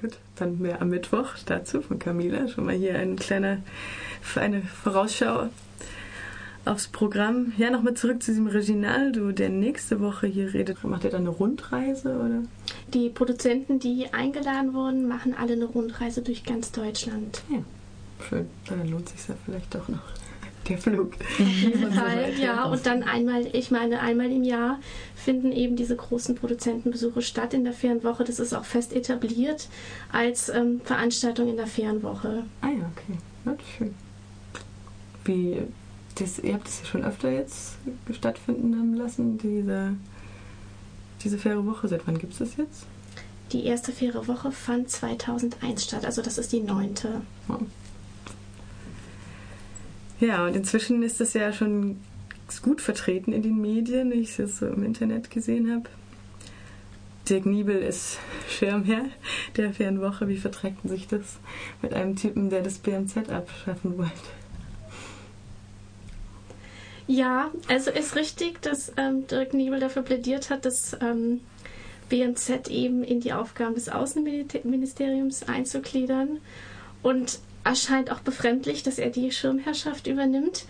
Gut, 0.00 0.18
dann 0.36 0.58
mehr 0.58 0.82
am 0.82 0.90
Mittwoch 0.90 1.30
dazu 1.46 1.80
von 1.80 1.98
Camila. 1.98 2.48
Schon 2.48 2.66
mal 2.66 2.74
hier 2.74 2.98
ein 2.98 3.16
kleiner, 3.16 3.62
eine 4.34 4.62
Vorausschau 4.62 5.48
aufs 6.66 6.88
Programm. 6.88 7.52
Ja, 7.56 7.70
nochmal 7.70 7.94
zurück 7.94 8.22
zu 8.22 8.32
diesem 8.32 8.46
Reginaldo, 8.46 9.32
der 9.32 9.48
nächste 9.48 10.00
Woche 10.00 10.26
hier 10.26 10.52
redet. 10.52 10.82
Macht 10.84 11.04
er 11.04 11.10
dann 11.10 11.22
eine 11.22 11.30
Rundreise 11.30 12.16
oder? 12.16 12.42
Die 12.92 13.08
Produzenten, 13.08 13.78
die 13.78 14.12
eingeladen 14.12 14.74
wurden, 14.74 15.08
machen 15.08 15.34
alle 15.38 15.54
eine 15.54 15.64
Rundreise 15.64 16.22
durch 16.22 16.44
ganz 16.44 16.72
Deutschland. 16.72 17.42
Ja, 17.50 17.58
schön. 18.28 18.46
Dann 18.68 18.88
lohnt 18.88 19.08
sich 19.08 19.28
ja 19.28 19.34
vielleicht 19.44 19.74
doch 19.74 19.88
noch 19.88 20.02
der 20.68 20.78
Flug. 20.78 21.14
Auf 21.14 21.38
jeden 21.38 21.92
Fall, 21.92 22.32
ja. 22.38 22.64
Und 22.64 22.86
dann 22.86 23.02
einmal, 23.02 23.46
ich 23.52 23.70
meine, 23.70 24.00
einmal 24.00 24.30
im 24.30 24.42
Jahr 24.42 24.80
finden 25.14 25.52
eben 25.52 25.76
diese 25.76 25.96
großen 25.96 26.34
Produzentenbesuche 26.34 27.22
statt 27.22 27.54
in 27.54 27.64
der 27.64 27.72
Fernwoche. 27.72 28.24
Das 28.24 28.38
ist 28.40 28.52
auch 28.54 28.64
fest 28.64 28.92
etabliert 28.92 29.68
als 30.12 30.48
ähm, 30.48 30.80
Veranstaltung 30.84 31.48
in 31.48 31.56
der 31.56 31.66
Fernwoche. 31.66 32.44
Ah 32.60 32.68
ja, 32.68 32.90
okay. 32.92 33.18
Ja, 33.44 33.56
schön. 33.76 33.94
Wie, 35.24 35.62
das, 36.16 36.38
ihr 36.38 36.54
habt 36.54 36.66
das 36.66 36.80
ja 36.80 36.86
schon 36.86 37.04
öfter 37.04 37.30
jetzt 37.30 37.76
stattfinden 38.12 38.94
lassen, 38.94 39.38
diese, 39.38 39.94
diese 41.22 41.38
faire 41.38 41.64
Woche. 41.66 41.88
Seit 41.88 42.06
wann 42.06 42.18
gibt 42.18 42.32
es 42.32 42.38
das 42.38 42.56
jetzt? 42.56 42.86
Die 43.52 43.64
erste 43.64 43.92
faire 43.92 44.26
Woche 44.26 44.50
fand 44.50 44.90
2001 44.90 45.84
statt, 45.84 46.04
also 46.04 46.20
das 46.22 46.38
ist 46.38 46.52
die 46.52 46.60
neunte. 46.60 47.20
Ja, 50.18 50.46
und 50.46 50.56
inzwischen 50.56 51.02
ist 51.02 51.20
es 51.20 51.34
ja 51.34 51.52
schon 51.52 52.00
gut 52.62 52.80
vertreten 52.80 53.32
in 53.32 53.42
den 53.42 53.60
Medien, 53.60 54.10
wie 54.10 54.20
ich 54.20 54.38
es 54.38 54.58
so 54.58 54.66
im 54.66 54.84
Internet 54.84 55.30
gesehen 55.30 55.70
habe. 55.70 55.88
Dirk 57.28 57.44
Niebel 57.44 57.76
ist 57.76 58.18
Schirmherr 58.48 59.06
der 59.56 59.72
fairen 59.74 60.00
Woche. 60.00 60.28
Wie 60.28 60.36
verträgt 60.36 60.88
sich 60.88 61.08
das 61.08 61.38
mit 61.82 61.92
einem 61.92 62.16
Typen, 62.16 62.50
der 62.50 62.62
das 62.62 62.78
BMZ 62.78 63.28
abschaffen 63.30 63.98
wollte? 63.98 64.12
Ja, 67.06 67.50
also 67.68 67.90
ist 67.90 68.16
richtig, 68.16 68.60
dass 68.62 68.92
ähm, 68.96 69.26
Dirk 69.26 69.54
Niebel 69.54 69.78
dafür 69.78 70.02
plädiert 70.02 70.50
hat, 70.50 70.64
dass 70.64 70.96
ähm, 71.00 71.40
BMZ 72.08 72.68
eben 72.68 73.04
in 73.04 73.20
die 73.20 73.32
Aufgaben 73.32 73.74
des 73.74 73.88
Außenministeriums 73.88 75.44
einzugliedern. 75.44 76.38
Und 77.02 77.38
erscheint 77.66 78.10
auch 78.12 78.20
befremdlich, 78.20 78.84
dass 78.84 78.98
er 78.98 79.10
die 79.10 79.30
Schirmherrschaft 79.32 80.06
übernimmt. 80.06 80.64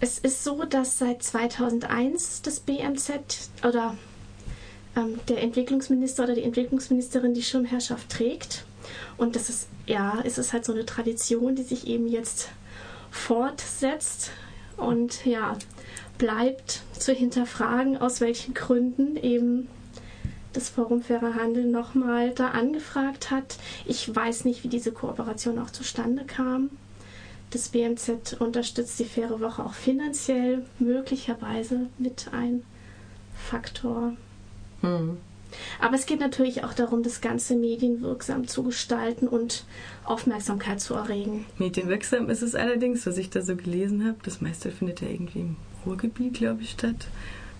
Es 0.00 0.18
ist 0.18 0.44
so, 0.44 0.64
dass 0.64 0.98
seit 0.98 1.22
2001 1.22 2.42
das 2.42 2.60
BMZ 2.60 3.50
oder 3.66 3.96
ähm, 4.94 5.18
der 5.28 5.42
Entwicklungsminister 5.42 6.24
oder 6.24 6.34
die 6.34 6.42
Entwicklungsministerin 6.42 7.32
die 7.32 7.42
Schirmherrschaft 7.42 8.10
trägt. 8.10 8.64
Und 9.16 9.36
das 9.36 9.48
ist, 9.48 9.68
ja, 9.86 10.20
es 10.24 10.36
ist 10.36 10.52
halt 10.52 10.66
so 10.66 10.72
eine 10.72 10.84
Tradition, 10.84 11.56
die 11.56 11.62
sich 11.62 11.86
eben 11.86 12.08
jetzt 12.08 12.50
fortsetzt 13.10 14.30
und 14.76 15.24
ja, 15.24 15.56
bleibt 16.18 16.82
zu 16.98 17.12
hinterfragen, 17.12 17.98
aus 17.98 18.20
welchen 18.20 18.54
Gründen 18.54 19.16
eben 19.16 19.68
das 20.52 20.68
Forum 20.68 21.02
Fairer 21.02 21.34
Handel 21.34 21.64
nochmal 21.64 22.30
da 22.30 22.50
angefragt 22.50 23.30
hat. 23.30 23.58
Ich 23.86 24.14
weiß 24.14 24.44
nicht, 24.44 24.64
wie 24.64 24.68
diese 24.68 24.92
Kooperation 24.92 25.58
auch 25.58 25.70
zustande 25.70 26.24
kam. 26.24 26.70
Das 27.50 27.68
BMZ 27.68 28.36
unterstützt 28.38 28.98
die 28.98 29.04
Faire 29.04 29.40
Woche 29.40 29.64
auch 29.64 29.74
finanziell, 29.74 30.64
möglicherweise 30.78 31.86
mit 31.98 32.30
ein 32.32 32.62
Faktor. 33.36 34.14
Hm. 34.80 35.18
Aber 35.80 35.94
es 35.94 36.06
geht 36.06 36.20
natürlich 36.20 36.64
auch 36.64 36.74
darum, 36.74 37.02
das 37.02 37.20
Ganze 37.20 37.54
medienwirksam 37.54 38.48
zu 38.48 38.64
gestalten 38.64 39.28
und 39.28 39.64
Aufmerksamkeit 40.04 40.80
zu 40.80 40.94
erregen. 40.94 41.46
Medienwirksam 41.58 42.28
ist 42.28 42.42
es 42.42 42.54
allerdings, 42.56 43.06
was 43.06 43.18
ich 43.18 43.30
da 43.30 43.40
so 43.42 43.54
gelesen 43.54 44.04
habe. 44.04 44.16
Das 44.24 44.40
meiste 44.40 44.72
findet 44.72 45.00
ja 45.00 45.08
irgendwie 45.08 45.40
im 45.40 45.56
Ruhrgebiet, 45.86 46.34
glaube 46.34 46.62
ich, 46.62 46.70
statt 46.70 47.06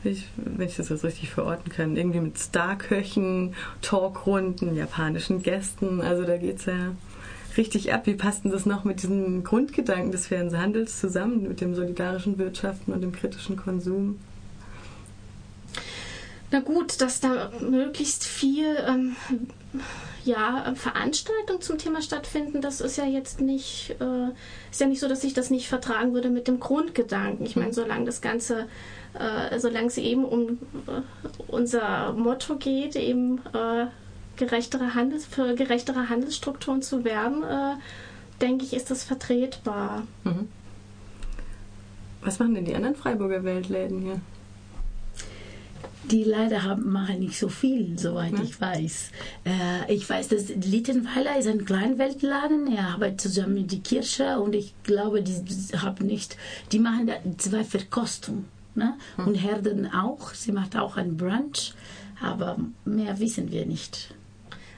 ich, 0.04 0.28
wenn 0.37 0.66
ich 0.66 0.76
das 0.76 0.88
jetzt 0.88 1.04
richtig 1.04 1.31
verorten 1.31 1.73
kann, 1.73 1.97
irgendwie 1.97 2.21
mit 2.21 2.38
Starköchen, 2.38 3.54
Talkrunden, 3.83 4.76
japanischen 4.76 5.43
Gästen. 5.43 6.00
Also 6.00 6.25
da 6.25 6.37
geht 6.37 6.59
es 6.59 6.66
ja 6.66 6.95
richtig 7.57 7.93
ab. 7.93 8.07
Wie 8.07 8.14
passt 8.14 8.45
denn 8.45 8.50
das 8.50 8.66
noch 8.66 8.85
mit 8.85 9.02
diesem 9.02 9.45
Grundgedanken 9.45 10.12
des 10.12 10.26
fairen 10.26 10.57
Handels 10.59 11.00
zusammen, 11.00 11.49
mit 11.49 11.61
dem 11.61 11.75
solidarischen 11.75 12.38
Wirtschaften 12.38 12.93
und 12.93 13.00
dem 13.00 13.12
kritischen 13.12 13.57
Konsum? 13.57 14.19
Na 16.50 16.61
gut, 16.61 17.00
dass 17.00 17.21
da 17.21 17.50
möglichst 17.61 18.25
viel 18.25 18.76
ähm, 18.87 19.16
ja, 20.25 20.73
Veranstaltungen 20.75 21.61
zum 21.61 21.78
Thema 21.78 22.02
stattfinden, 22.02 22.61
das 22.61 22.81
ist 22.81 22.97
ja 22.97 23.04
jetzt 23.04 23.40
nicht, 23.40 23.97
äh, 24.00 24.28
ist 24.71 24.81
ja 24.81 24.87
nicht 24.87 25.00
so, 25.00 25.09
dass 25.09 25.25
ich 25.25 25.35
das 25.35 25.50
nicht 25.50 25.69
vertragen 25.69 26.14
würde 26.14 26.31
mit 26.31 26.49
dem 26.49 26.61
Grundgedanken. 26.61 27.45
Ich 27.47 27.57
meine, 27.57 27.69
hm. 27.69 27.75
solange 27.75 28.04
das 28.07 28.21
Ganze 28.21 28.66
äh, 29.14 29.59
solange 29.59 29.87
es 29.87 29.99
eben 29.99 30.25
um 30.25 30.59
äh, 30.87 31.02
unser 31.49 32.12
Motto 32.12 32.57
geht, 32.57 32.97
eben 32.97 33.38
äh, 33.52 33.87
gerechtere 34.37 34.95
Handels, 34.95 35.25
für 35.25 35.54
gerechtere 35.54 36.09
Handelsstrukturen 36.09 36.83
zu 36.83 37.04
werben, 37.04 37.45
äh, 37.45 37.75
denke 38.40 38.64
ich, 38.64 38.75
ist 38.75 38.90
das 38.90 39.04
vertretbar. 39.04 40.02
Mhm. 40.25 40.49
Was 42.23 42.38
machen 42.38 42.54
denn 42.54 42.64
die 42.64 42.75
anderen 42.75 42.97
Freiburger 42.97 43.45
Weltläden 43.45 44.00
hier? 44.00 44.21
Die 46.11 46.25
leider 46.25 46.62
haben, 46.62 46.93
machen 46.93 47.21
nicht 47.21 47.38
so 47.38 47.49
viel, 47.49 47.99
soweit 47.99 48.33
ja. 48.33 48.43
ich 48.43 48.61
weiß. 48.61 49.11
Äh, 49.45 49.95
ich 49.95 50.09
weiß, 50.09 50.29
dass 50.29 50.49
Littenweiler 50.49 51.38
ist 51.38 51.49
ein 51.49 51.64
Kleinweltladen. 51.64 52.71
Er 52.75 52.88
arbeitet 52.88 53.23
zusammen 53.23 53.55
mit 53.55 53.73
der 53.73 53.79
Kirche 53.81 54.38
und 54.38 54.55
ich 54.55 54.75
glaube, 54.83 55.23
die 55.23 55.33
haben 55.76 56.07
nicht, 56.07 56.37
die 56.73 56.79
machen 56.79 57.07
da 57.07 57.14
zwei 57.38 57.64
Verkostungen. 57.64 58.45
Ne? 58.75 58.95
Hm. 59.17 59.29
Und 59.29 59.35
Herden 59.37 59.93
auch. 59.93 60.35
Sie 60.35 60.53
macht 60.53 60.76
auch 60.76 60.97
ein 60.97 61.17
Brunch, 61.17 61.75
aber 62.21 62.59
mehr 62.85 63.19
wissen 63.21 63.50
wir 63.50 63.67
nicht. 63.67 64.14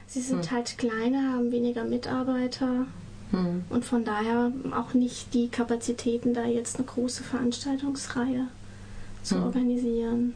Sie 0.05 0.21
sind 0.21 0.49
hm. 0.49 0.55
halt 0.55 0.77
kleiner, 0.77 1.33
haben 1.33 1.51
weniger 1.51 1.83
Mitarbeiter 1.83 2.85
hm. 3.31 3.63
und 3.69 3.83
von 3.83 4.05
daher 4.05 4.51
auch 4.71 4.93
nicht 4.93 5.33
die 5.33 5.49
Kapazitäten, 5.49 6.33
da 6.33 6.45
jetzt 6.45 6.77
eine 6.77 6.85
große 6.85 7.23
Veranstaltungsreihe 7.23 8.47
zu 9.23 9.35
hm. 9.35 9.43
organisieren. 9.43 10.33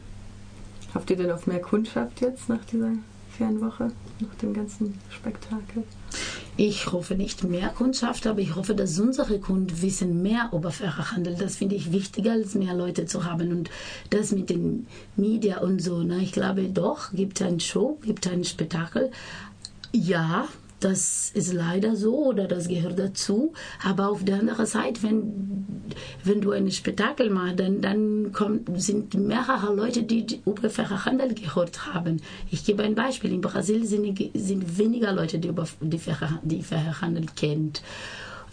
Habt 0.94 1.10
ihr 1.10 1.16
denn 1.16 1.30
auf 1.30 1.46
mehr 1.46 1.60
Kundschaft 1.60 2.20
jetzt 2.20 2.48
nach 2.48 2.64
dieser 2.64 2.92
Fernwoche, 3.36 3.90
nach 4.20 4.34
dem 4.42 4.52
ganzen 4.52 4.98
Spektakel? 5.10 5.84
Ich 6.58 6.92
hoffe 6.92 7.14
nicht 7.14 7.44
mehr 7.44 7.68
Kundschaft, 7.70 8.26
aber 8.26 8.40
ich 8.40 8.54
hoffe, 8.54 8.74
dass 8.74 8.98
unsere 9.00 9.38
Kunden 9.40 9.80
wissen 9.80 10.22
mehr 10.22 10.50
über 10.52 10.70
fairer 10.70 11.12
Handel. 11.12 11.34
Das 11.34 11.56
finde 11.56 11.76
ich 11.76 11.92
wichtiger, 11.92 12.32
als 12.32 12.54
mehr 12.54 12.74
Leute 12.74 13.06
zu 13.06 13.24
haben. 13.24 13.50
Und 13.50 13.70
das 14.10 14.32
mit 14.32 14.50
den 14.50 14.86
Media 15.16 15.60
und 15.60 15.80
so. 15.80 16.02
Ne? 16.02 16.18
Ich 16.18 16.32
glaube 16.32 16.68
doch, 16.68 17.10
gibt 17.12 17.40
ein 17.40 17.58
Show, 17.58 17.98
gibt 18.02 18.26
ein 18.26 18.44
Spektakel. 18.44 19.10
Ja, 19.92 20.46
das 20.84 21.30
ist 21.34 21.52
leider 21.52 21.96
so 21.96 22.26
oder 22.26 22.46
das 22.46 22.68
gehört 22.68 22.98
dazu. 22.98 23.52
Aber 23.84 24.10
auf 24.10 24.24
der 24.24 24.40
anderen 24.40 24.66
Seite, 24.66 25.02
wenn, 25.02 25.66
wenn 26.24 26.40
du 26.40 26.50
ein 26.50 26.70
Spektakel 26.70 27.30
machst, 27.30 27.60
dann, 27.60 27.80
dann 27.80 28.32
kommt, 28.32 28.68
sind 28.80 29.14
mehrere 29.14 29.74
Leute, 29.74 30.02
die 30.02 30.40
über 30.44 30.70
fairer 30.70 31.04
Handel 31.04 31.34
gehört 31.34 31.94
haben. 31.94 32.20
Ich 32.50 32.64
gebe 32.64 32.82
ein 32.82 32.94
Beispiel. 32.94 33.32
In 33.32 33.40
Brasilien 33.40 33.86
sind, 33.86 34.30
sind 34.34 34.78
weniger 34.78 35.12
Leute, 35.12 35.38
die 35.38 35.48
über 35.48 35.66
die 35.80 35.98
die 36.42 36.62
fairer 36.62 37.00
Handel 37.00 37.26
kennen. 37.36 37.72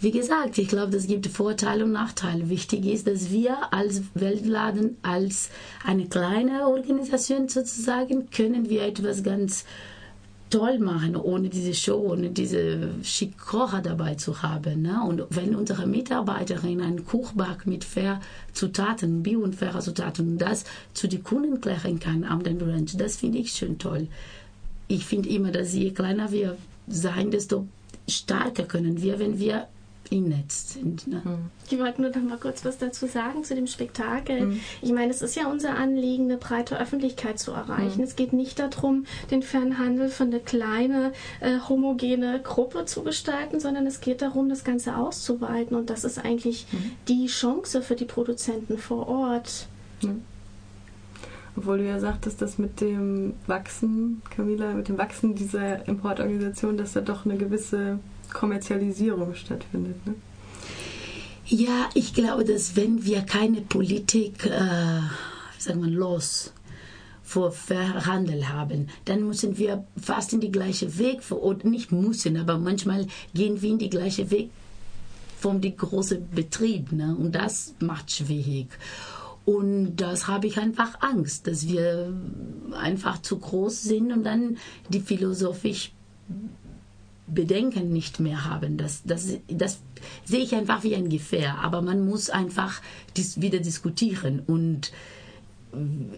Wie 0.02 0.12
gesagt, 0.12 0.56
ich 0.56 0.68
glaube, 0.68 0.96
es 0.96 1.06
gibt 1.06 1.26
Vorteile 1.26 1.84
und 1.84 1.92
Nachteile. 1.92 2.48
Wichtig 2.48 2.86
ist, 2.86 3.06
dass 3.06 3.30
wir 3.30 3.70
als 3.70 4.02
Weltladen, 4.14 4.96
als 5.02 5.50
eine 5.84 6.06
kleine 6.06 6.66
Organisation 6.68 7.50
sozusagen, 7.50 8.30
können 8.30 8.70
wir 8.70 8.82
etwas 8.82 9.22
ganz 9.22 9.66
toll 10.50 10.78
machen, 10.78 11.16
ohne 11.16 11.48
diese 11.48 11.74
Show, 11.74 12.10
ohne 12.10 12.30
diese 12.30 12.90
Schikocha 13.02 13.80
dabei 13.80 14.16
zu 14.16 14.42
haben. 14.42 14.82
Ne? 14.82 15.02
Und 15.02 15.24
wenn 15.30 15.54
unsere 15.54 15.86
Mitarbeiterin 15.86 16.80
einen 16.80 17.06
Kuch 17.06 17.32
backt 17.32 17.66
mit 17.66 17.84
fair 17.84 18.20
Zutaten, 18.52 19.22
bio 19.22 19.40
und 19.40 19.54
fairer 19.54 19.80
Zutaten 19.80 20.32
und 20.32 20.38
das 20.38 20.64
zu 20.92 21.08
den 21.08 21.22
Kunden 21.22 21.60
klären 21.60 22.00
kann 22.00 22.24
am 22.24 22.42
den 22.42 22.58
Brunch, 22.58 22.96
das 22.96 23.16
finde 23.16 23.38
ich 23.38 23.52
schon 23.52 23.78
toll. 23.78 24.08
Ich 24.88 25.06
finde 25.06 25.28
immer, 25.28 25.52
dass 25.52 25.72
je 25.72 25.92
kleiner 25.92 26.32
wir 26.32 26.56
sein, 26.88 27.30
desto 27.30 27.66
stärker 28.08 28.64
können 28.64 29.00
wir, 29.00 29.18
wenn 29.20 29.38
wir 29.38 29.68
im 30.10 30.28
Netz 30.28 30.74
sind. 30.74 31.06
Ne? 31.06 31.22
Hm. 31.24 31.38
Ich 31.70 31.78
wollte 31.78 32.02
nur 32.02 32.10
noch 32.10 32.22
mal 32.22 32.38
kurz 32.38 32.64
was 32.64 32.78
dazu 32.78 33.06
sagen 33.06 33.44
zu 33.44 33.54
dem 33.54 33.66
Spektakel. 33.66 34.46
Mhm. 34.46 34.60
Ich 34.82 34.92
meine, 34.92 35.10
es 35.10 35.22
ist 35.22 35.36
ja 35.36 35.46
unser 35.48 35.76
Anliegen, 35.76 36.24
eine 36.24 36.36
breite 36.36 36.78
Öffentlichkeit 36.78 37.38
zu 37.38 37.52
erreichen. 37.52 37.98
Mhm. 37.98 38.04
Es 38.04 38.16
geht 38.16 38.32
nicht 38.32 38.58
darum, 38.58 39.06
den 39.30 39.42
Fernhandel 39.42 40.08
für 40.08 40.24
eine 40.24 40.40
kleine, 40.40 41.12
äh, 41.40 41.58
homogene 41.68 42.40
Gruppe 42.42 42.84
zu 42.84 43.04
gestalten, 43.04 43.60
sondern 43.60 43.86
es 43.86 44.00
geht 44.00 44.20
darum, 44.20 44.48
das 44.48 44.64
Ganze 44.64 44.96
auszuweiten. 44.96 45.76
Und 45.76 45.90
das 45.90 46.04
ist 46.04 46.18
eigentlich 46.18 46.66
mhm. 46.72 46.92
die 47.08 47.26
Chance 47.26 47.82
für 47.82 47.94
die 47.94 48.04
Produzenten 48.04 48.78
vor 48.78 49.08
Ort. 49.08 49.68
Obwohl 51.56 51.78
du 51.78 51.84
ja 51.86 52.00
sagtest, 52.00 52.40
dass 52.42 52.58
mit 52.58 52.80
dem 52.80 53.34
Wachsen, 53.46 54.22
Camila, 54.34 54.72
mit 54.72 54.88
dem 54.88 54.98
Wachsen 54.98 55.34
dieser 55.34 55.86
Importorganisation, 55.86 56.76
dass 56.76 56.94
da 56.94 57.00
doch 57.00 57.26
eine 57.26 57.36
gewisse 57.36 57.98
Kommerzialisierung 58.30 59.34
stattfindet. 59.34 60.06
Ne? 60.06 60.14
Ja, 61.46 61.88
ich 61.94 62.14
glaube, 62.14 62.44
dass 62.44 62.76
wenn 62.76 63.04
wir 63.04 63.22
keine 63.22 63.60
Politik, 63.60 64.46
äh, 64.46 65.00
sagen 65.58 65.82
wir, 65.82 65.90
los 65.90 66.52
vor 67.22 67.52
Verhandel 67.52 68.48
haben, 68.48 68.88
dann 69.04 69.26
müssen 69.26 69.56
wir 69.56 69.84
fast 70.00 70.32
in 70.32 70.40
die 70.40 70.50
gleiche 70.50 70.98
Weg, 70.98 71.28
oder 71.30 71.66
nicht 71.68 71.92
müssen, 71.92 72.36
aber 72.36 72.58
manchmal 72.58 73.06
gehen 73.34 73.62
wir 73.62 73.70
in 73.70 73.78
die 73.78 73.90
gleiche 73.90 74.30
Weg 74.30 74.50
von 75.38 75.60
dem 75.60 75.76
großen 75.76 76.28
Betrieb. 76.30 76.92
Ne? 76.92 77.16
Und 77.18 77.34
das 77.34 77.74
macht 77.80 78.10
schwierig. 78.10 78.68
Und 79.44 79.96
das 79.96 80.28
habe 80.28 80.46
ich 80.46 80.58
einfach 80.58 81.00
Angst, 81.00 81.46
dass 81.46 81.66
wir 81.66 82.12
einfach 82.72 83.22
zu 83.22 83.38
groß 83.38 83.82
sind 83.82 84.12
und 84.12 84.24
dann 84.24 84.58
die 84.88 85.00
philosophisch 85.00 85.92
Bedenken 87.34 87.92
nicht 87.92 88.20
mehr 88.20 88.44
haben. 88.44 88.76
Das, 88.76 89.02
das, 89.04 89.38
das 89.48 89.80
sehe 90.24 90.40
ich 90.40 90.54
einfach 90.54 90.82
wie 90.82 90.94
ein 90.94 91.08
Gefähr. 91.08 91.58
Aber 91.62 91.82
man 91.82 92.04
muss 92.04 92.30
einfach 92.30 92.80
dies 93.16 93.40
wieder 93.40 93.60
diskutieren. 93.60 94.42
Und 94.46 94.92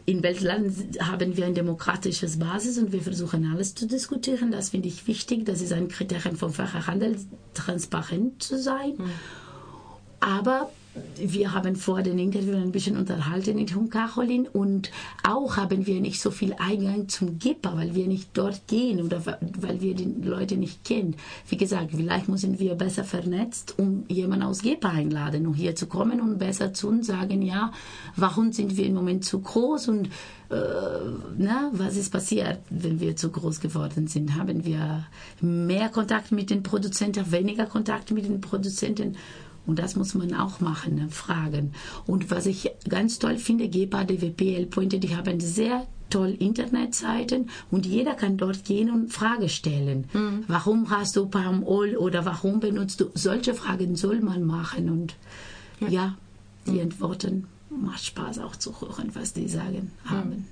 in 0.06 0.22
Weltland 0.22 0.72
haben 1.00 1.36
wir 1.36 1.44
ein 1.44 1.54
demokratisches 1.54 2.38
Basis 2.38 2.78
und 2.78 2.92
wir 2.92 3.02
versuchen 3.02 3.50
alles 3.52 3.74
zu 3.74 3.86
diskutieren. 3.86 4.50
Das 4.50 4.70
finde 4.70 4.88
ich 4.88 5.06
wichtig. 5.06 5.44
Das 5.44 5.60
ist 5.60 5.72
ein 5.72 5.88
Kriterium 5.88 6.36
vom 6.36 6.52
Fachhandel, 6.52 7.16
transparent 7.52 8.42
zu 8.42 8.58
sein. 8.58 8.94
Mhm. 8.96 9.10
Aber 10.20 10.70
wir 11.16 11.54
haben 11.54 11.76
vor 11.76 12.02
den 12.02 12.18
Interview 12.18 12.54
ein 12.56 12.72
bisschen 12.72 12.96
unterhalten 12.98 13.56
mit 13.56 13.74
Hung 13.74 13.88
Caroline 13.88 14.48
und 14.50 14.90
auch 15.26 15.56
haben 15.56 15.86
wir 15.86 16.00
nicht 16.00 16.20
so 16.20 16.30
viel 16.30 16.54
Eingang 16.58 17.08
zum 17.08 17.38
GEPA, 17.38 17.76
weil 17.76 17.94
wir 17.94 18.06
nicht 18.06 18.30
dort 18.34 18.66
gehen 18.66 19.00
oder 19.00 19.24
weil 19.24 19.80
wir 19.80 19.94
die 19.94 20.12
Leute 20.22 20.56
nicht 20.56 20.84
kennen. 20.84 21.16
Wie 21.48 21.56
gesagt, 21.56 21.92
vielleicht 21.92 22.28
müssen 22.28 22.58
wir 22.58 22.74
besser 22.74 23.04
vernetzt, 23.04 23.78
um 23.78 24.04
jemanden 24.08 24.44
aus 24.44 24.62
GEPA 24.62 24.90
einladen, 24.90 25.46
um 25.46 25.54
hier 25.54 25.74
zu 25.74 25.86
kommen 25.86 26.20
und 26.20 26.38
besser 26.38 26.74
zu 26.74 26.88
uns 26.88 27.06
sagen, 27.06 27.40
ja, 27.40 27.72
warum 28.16 28.52
sind 28.52 28.76
wir 28.76 28.84
im 28.84 28.94
Moment 28.94 29.24
zu 29.24 29.40
groß 29.40 29.88
und 29.88 30.08
äh, 30.50 30.56
na, 31.38 31.70
was 31.72 31.96
ist 31.96 32.12
passiert, 32.12 32.58
wenn 32.68 33.00
wir 33.00 33.16
zu 33.16 33.30
groß 33.30 33.60
geworden 33.60 34.08
sind? 34.08 34.36
Haben 34.36 34.66
wir 34.66 35.06
mehr 35.40 35.88
Kontakt 35.88 36.32
mit 36.32 36.50
den 36.50 36.62
Produzenten, 36.62 37.32
weniger 37.32 37.64
Kontakt 37.64 38.10
mit 38.10 38.26
den 38.26 38.42
Produzenten? 38.42 39.16
Und 39.66 39.78
das 39.78 39.96
muss 39.96 40.14
man 40.14 40.34
auch 40.34 40.60
machen, 40.60 40.96
ne, 40.96 41.08
fragen. 41.08 41.72
Und 42.06 42.30
was 42.30 42.46
ich 42.46 42.70
ganz 42.88 43.18
toll 43.18 43.38
finde, 43.38 43.68
GEPA, 43.68 44.04
DWP, 44.04 44.68
Pointe, 44.70 44.98
die 44.98 45.16
haben 45.16 45.38
sehr 45.40 45.86
toll 46.10 46.36
Internetseiten 46.38 47.48
und 47.70 47.86
jeder 47.86 48.14
kann 48.14 48.36
dort 48.36 48.64
gehen 48.64 48.90
und 48.90 49.12
Fragen 49.12 49.48
stellen. 49.48 50.06
Mhm. 50.12 50.44
Warum 50.46 50.90
hast 50.90 51.16
du 51.16 51.26
Palmöl 51.26 51.96
oder 51.96 52.26
warum 52.26 52.60
benutzt 52.60 53.00
du? 53.00 53.10
Solche 53.14 53.54
Fragen 53.54 53.96
soll 53.96 54.20
man 54.20 54.44
machen 54.44 54.90
und 54.90 55.14
ja, 55.80 55.88
ja 55.88 56.14
die 56.66 56.72
mhm. 56.72 56.80
Antworten 56.80 57.46
macht 57.70 58.04
Spaß 58.04 58.40
auch 58.40 58.56
zu 58.56 58.78
hören, 58.80 59.10
was 59.14 59.32
die 59.32 59.48
sagen 59.48 59.90
haben. 60.04 60.30
Mhm 60.30 60.44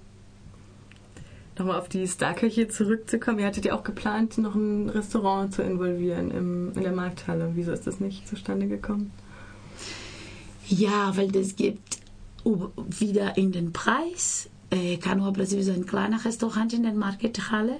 nochmal 1.60 1.78
auf 1.78 1.88
die 1.88 2.08
Starköche 2.08 2.66
zurückzukommen. 2.68 3.38
Ihr 3.38 3.46
hattet 3.46 3.66
ja 3.66 3.74
auch 3.74 3.84
geplant, 3.84 4.38
noch 4.38 4.54
ein 4.54 4.88
Restaurant 4.88 5.54
zu 5.54 5.62
involvieren 5.62 6.30
im, 6.30 6.72
in 6.74 6.82
der 6.82 6.92
Markthalle. 6.92 7.52
Wieso 7.54 7.70
ist 7.70 7.86
das 7.86 8.00
nicht 8.00 8.26
zustande 8.26 8.66
gekommen? 8.66 9.12
Ja, 10.66 11.16
weil 11.16 11.30
das 11.30 11.54
gibt 11.54 11.98
wieder 12.44 13.36
in 13.36 13.52
den 13.52 13.72
Preis. 13.72 14.48
Äh, 14.70 14.96
Canoa 14.96 15.30
Brasil 15.30 15.58
ist 15.58 15.68
ein 15.68 15.86
kleiner 15.86 16.24
Restaurant 16.24 16.72
in 16.72 16.82
der 16.82 16.94
Markthalle 16.94 17.76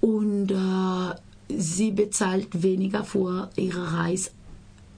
und 0.00 0.52
äh, 0.52 1.14
sie 1.48 1.90
bezahlt 1.90 2.62
weniger 2.62 3.02
für 3.02 3.50
ihre 3.56 3.94
Reise 3.94 4.30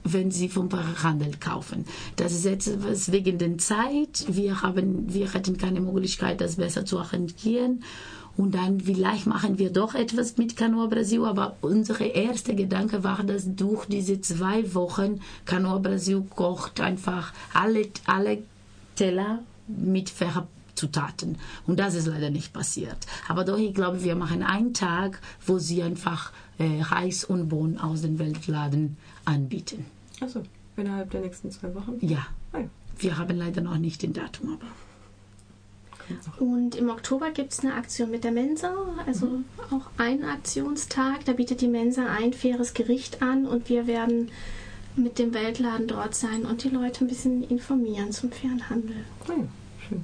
wenn 0.03 0.31
sie 0.31 0.49
vom 0.49 0.69
Handel 1.03 1.31
kaufen. 1.39 1.85
Das 2.15 2.31
ist 2.31 2.45
etwas 2.45 3.11
wegen 3.11 3.37
der 3.37 3.57
Zeit. 3.57 4.25
Wir, 4.27 4.61
haben, 4.61 5.13
wir 5.13 5.33
hatten 5.33 5.57
keine 5.57 5.81
Möglichkeit, 5.81 6.41
das 6.41 6.55
besser 6.55 6.85
zu 6.85 6.99
arrangieren. 6.99 7.83
Und 8.37 8.55
dann 8.55 8.79
vielleicht 8.79 9.27
machen 9.27 9.59
wir 9.59 9.69
doch 9.69 9.95
etwas 9.95 10.37
mit 10.37 10.55
Canoa 10.55 10.87
Brasil, 10.87 11.25
aber 11.25 11.57
unser 11.59 11.99
erster 11.99 12.53
Gedanke 12.53 13.03
war, 13.03 13.21
dass 13.23 13.53
durch 13.53 13.85
diese 13.85 14.21
zwei 14.21 14.73
Wochen 14.73 15.19
Canoa 15.43 15.79
Brasil 15.79 16.23
kocht 16.29 16.79
einfach 16.79 17.33
alle, 17.53 17.89
alle 18.05 18.37
Teller 18.95 19.39
mit 19.67 20.13
Zutaten. 20.75 21.37
Und 21.67 21.79
das 21.79 21.95
ist 21.95 22.07
leider 22.07 22.29
nicht 22.29 22.53
passiert. 22.53 22.97
Aber 23.27 23.43
doch, 23.43 23.57
ich 23.57 23.73
glaube, 23.73 24.03
wir 24.03 24.15
machen 24.15 24.41
einen 24.41 24.73
Tag, 24.73 25.19
wo 25.45 25.59
sie 25.59 25.83
einfach 25.83 26.31
äh, 26.57 26.81
Reis 26.81 27.25
und 27.25 27.49
Bohnen 27.49 27.77
aus 27.77 28.03
dem 28.03 28.19
Weltladen 28.19 28.95
anbieten. 29.29 29.85
Achso, 30.21 30.43
innerhalb 30.75 31.11
der 31.11 31.21
nächsten 31.21 31.51
zwei 31.51 31.73
Wochen? 31.75 31.97
Ja. 32.01 32.27
Ah, 32.51 32.59
ja. 32.59 32.69
Wir 32.97 33.17
haben 33.17 33.37
leider 33.37 33.61
noch 33.61 33.77
nicht 33.77 34.01
den 34.01 34.13
Datum, 34.13 34.53
aber. 34.53 34.67
Und 36.39 36.75
im 36.75 36.89
Oktober 36.89 37.29
gibt 37.29 37.53
es 37.53 37.59
eine 37.59 37.75
Aktion 37.75 38.09
mit 38.09 38.23
der 38.23 38.31
Mensa, 38.31 38.73
also 39.05 39.27
mhm. 39.27 39.45
auch 39.69 39.85
ein 39.97 40.23
Aktionstag. 40.23 41.23
Da 41.25 41.33
bietet 41.33 41.61
die 41.61 41.67
Mensa 41.67 42.07
ein 42.07 42.33
faires 42.33 42.73
Gericht 42.73 43.21
an 43.21 43.45
und 43.45 43.69
wir 43.69 43.85
werden 43.85 44.29
mit 44.95 45.19
dem 45.19 45.33
Weltladen 45.33 45.87
dort 45.87 46.15
sein 46.15 46.45
und 46.45 46.63
die 46.63 46.69
Leute 46.69 47.05
ein 47.05 47.07
bisschen 47.07 47.43
informieren 47.43 48.11
zum 48.11 48.31
fairen 48.31 48.69
Handel. 48.69 48.95
Ah, 49.27 49.33
ja, 49.33 49.47
schön. 49.87 50.03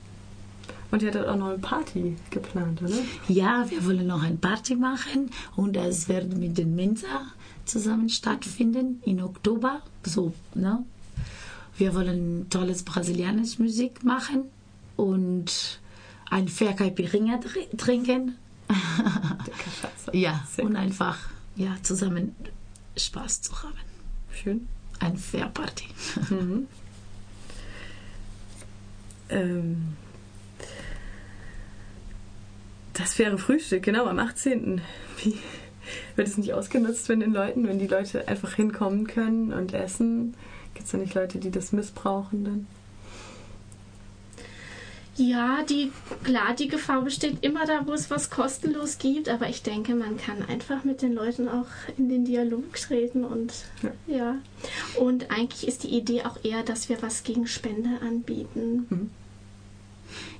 Und 0.92 1.02
ihr 1.02 1.10
hattet 1.10 1.28
auch 1.28 1.36
noch 1.36 1.50
eine 1.50 1.58
Party 1.58 2.16
geplant, 2.30 2.82
oder? 2.82 2.96
Ja, 3.28 3.66
wir 3.70 3.84
wollen 3.86 4.08
noch 4.08 4.24
eine 4.24 4.38
Party 4.38 4.76
machen 4.76 5.32
und 5.56 5.76
das 5.76 6.08
wird 6.08 6.38
mit 6.38 6.58
den 6.58 6.76
Mensa 6.76 7.08
zusammen 7.66 8.10
stattfinden 8.10 9.02
im 9.06 9.24
Oktober. 9.24 9.82
So, 10.04 10.34
ne? 10.54 10.84
Wir 11.78 11.94
wollen 11.94 12.50
tolles 12.50 12.84
brasilianische 12.84 13.62
Musik 13.62 14.04
machen 14.04 14.46
und 14.96 15.80
ein 16.30 16.48
Fair 16.48 16.74
Caipirinha 16.74 17.40
trinken. 17.78 18.36
ja, 20.14 20.48
und 20.58 20.76
einfach 20.76 21.18
ja, 21.56 21.76
zusammen 21.84 22.36
Spaß 22.98 23.42
zu 23.42 23.62
haben. 23.62 23.74
Schön. 24.32 24.68
Ein 25.00 25.18
Fair 25.18 25.48
Party. 25.48 25.86
Mhm. 26.30 26.68
Ähm, 29.28 29.96
das 32.94 33.14
faire 33.14 33.38
Frühstück, 33.38 33.84
genau, 33.84 34.06
am 34.06 34.20
18. 34.20 34.82
Wie, 35.24 35.38
wird 36.16 36.28
es 36.28 36.38
nicht 36.38 36.54
ausgenutzt 36.54 37.08
von 37.08 37.20
den 37.20 37.34
Leuten, 37.34 37.68
wenn 37.68 37.80
die 37.80 37.88
Leute 37.88 38.28
einfach 38.28 38.54
hinkommen 38.54 39.08
können 39.08 39.54
und 39.54 39.74
essen? 39.74 40.36
Gibt 40.74 40.86
es 40.86 40.92
da 40.92 40.98
nicht 40.98 41.14
Leute, 41.14 41.40
die 41.40 41.52
das 41.52 41.72
missbrauchen 41.72 42.44
dann? 42.44 42.68
Ja, 45.18 45.64
die, 45.64 45.94
klar, 46.26 46.54
die 46.56 46.68
Gefahr 46.68 47.02
besteht 47.02 47.38
immer 47.42 47.66
da, 47.66 47.88
wo 47.88 47.94
es 47.94 48.12
was 48.12 48.30
kostenlos 48.30 48.98
gibt, 48.98 49.30
aber 49.30 49.48
ich 49.48 49.64
denke, 49.64 49.96
man 49.96 50.18
kann 50.18 50.44
einfach 50.44 50.84
mit 50.84 51.02
den 51.02 51.14
Leuten 51.14 51.48
auch 51.48 51.68
in 51.98 52.10
den 52.10 52.26
Dialog 52.26 52.74
treten 52.74 53.24
und 53.24 53.54
ja. 53.82 54.18
ja. 54.18 54.36
Und 55.00 55.32
eigentlich 55.32 55.66
ist 55.66 55.84
die 55.84 55.96
Idee 55.96 56.24
auch 56.24 56.44
eher, 56.44 56.64
dass 56.64 56.90
wir 56.90 57.02
was 57.02 57.24
gegen 57.24 57.48
Spende 57.48 58.02
anbieten. 58.02 58.88
Mhm. 58.90 59.10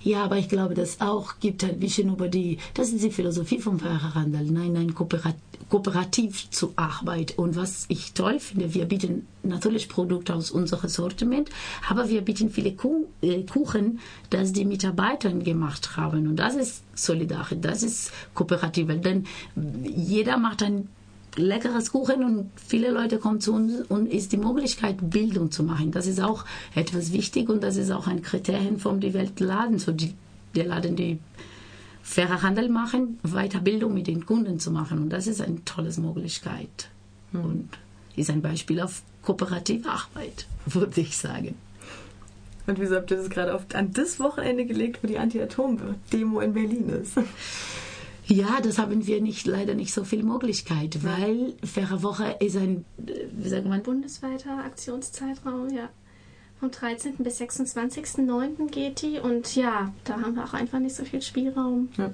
Ja, 0.04 0.24
aber 0.24 0.38
ich 0.38 0.50
glaube, 0.50 0.74
das 0.74 1.02
auch 1.02 1.40
gibt 1.40 1.64
ein 1.64 1.80
bisschen 1.80 2.14
über 2.14 2.28
die, 2.28 2.58
das 2.74 2.90
ist 2.90 3.04
die 3.04 3.12
Philosophie 3.12 3.60
vom 3.60 3.80
Fahrerhandel. 3.80 4.46
Nein, 4.52 4.74
nein, 4.74 4.94
kooperativ, 4.94 5.40
kooperativ 5.70 6.50
zu 6.52 6.74
arbeiten. 6.76 7.40
Und 7.40 7.56
was 7.56 7.86
ich 7.88 8.14
toll 8.14 8.40
finde, 8.40 8.74
wir 8.74 8.86
bieten 8.86 9.28
natürlich 9.44 9.90
Produkte 9.90 10.34
aus 10.34 10.52
unserem 10.52 10.90
Sortiment, 10.90 11.50
aber 11.90 12.10
wir 12.10 12.22
bieten 12.22 12.50
viele 12.50 12.76
äh, 13.22 13.44
Kuchen, 13.44 14.00
das 14.30 14.54
die 14.54 14.66
Mitarbeiter 14.66 15.32
gemacht 15.32 15.98
haben. 15.98 16.28
Und 16.28 16.38
das 16.38 16.56
ist 16.56 16.84
solidarisch, 16.94 17.58
das 17.62 17.84
ist 17.84 18.12
kooperativ. 18.34 18.88
Denn 19.02 19.26
jeder 19.84 20.38
macht 20.38 20.64
ein 20.64 20.88
leckeres 21.36 21.92
Kuchen 21.92 22.24
und 22.24 22.52
viele 22.56 22.92
Leute 22.92 23.18
kommen 23.18 23.42
zu 23.42 23.54
uns 23.54 23.82
und 23.90 24.08
ist 24.08 24.32
die 24.32 24.38
Möglichkeit, 24.38 24.98
Bildung 25.10 25.52
zu 25.52 25.64
machen. 25.64 25.92
Das 25.92 26.08
ist 26.08 26.22
auch 26.22 26.46
etwas 26.74 27.12
wichtig 27.12 27.50
und 27.50 27.64
das 27.64 27.78
ist 27.78 27.92
auch 27.92 28.08
ein 28.08 28.22
Kriterium 28.22 28.80
vom 28.80 29.00
die 29.00 29.14
Weltladen, 29.14 29.80
so 29.80 29.92
die, 29.92 30.14
der 30.56 30.66
Laden, 30.66 30.96
die 30.96 31.20
fairer 32.02 32.42
Handel 32.42 32.70
machen, 32.70 33.20
Weiterbildung 33.24 33.94
mit 33.94 34.08
den 34.08 34.26
Kunden 34.26 34.60
zu 34.60 34.72
machen 34.72 35.00
und 35.00 35.10
das 35.10 35.28
ist 35.28 35.42
eine 35.42 35.64
tolle 35.66 35.92
Möglichkeit 35.98 36.90
hm. 37.32 37.44
und 37.44 37.70
ist 38.16 38.30
ein 38.30 38.42
Beispiel 38.42 38.80
auf 38.80 39.02
kooperative 39.22 39.90
Arbeit, 39.90 40.46
würde 40.66 41.02
ich 41.02 41.18
sagen. 41.18 41.56
Und 42.68 42.80
wieso 42.80 42.96
habt 42.96 43.12
ihr 43.12 43.18
das 43.18 43.30
gerade 43.30 43.54
auf, 43.54 43.66
an 43.74 43.92
das 43.94 44.20
Wochenende 44.20 44.66
gelegt, 44.66 45.04
wo 45.04 45.08
die 45.08 45.20
Anti-Atom-Demo 45.20 46.40
in 46.40 46.54
Berlin 46.54 46.90
ist? 46.90 47.18
Ja, 48.28 48.60
das 48.62 48.80
haben 48.80 49.06
wir 49.06 49.22
nicht, 49.22 49.46
leider 49.46 49.76
nicht 49.76 49.94
so 49.94 50.04
viel 50.04 50.24
Möglichkeit, 50.24 51.04
weil 51.04 51.54
Faire 51.64 52.02
Woche 52.02 52.36
ist 52.40 52.58
ein, 52.58 52.86
wie 52.98 53.50
sagt 53.50 53.66
man? 53.66 53.84
Bundesweiter 53.84 54.58
Aktionszeitraum, 54.60 55.70
ja. 55.70 55.90
Vom 56.60 56.72
13. 56.72 57.18
bis 57.18 57.40
26.09. 57.40 58.70
geht 58.72 59.02
die 59.02 59.20
und 59.20 59.56
ja, 59.56 59.94
da 60.06 60.22
haben 60.22 60.36
wir 60.36 60.46
auch 60.46 60.54
einfach 60.54 60.80
nicht 60.80 60.96
so 60.96 61.04
viel 61.04 61.22
Spielraum. 61.22 61.90
Ja. 61.98 62.10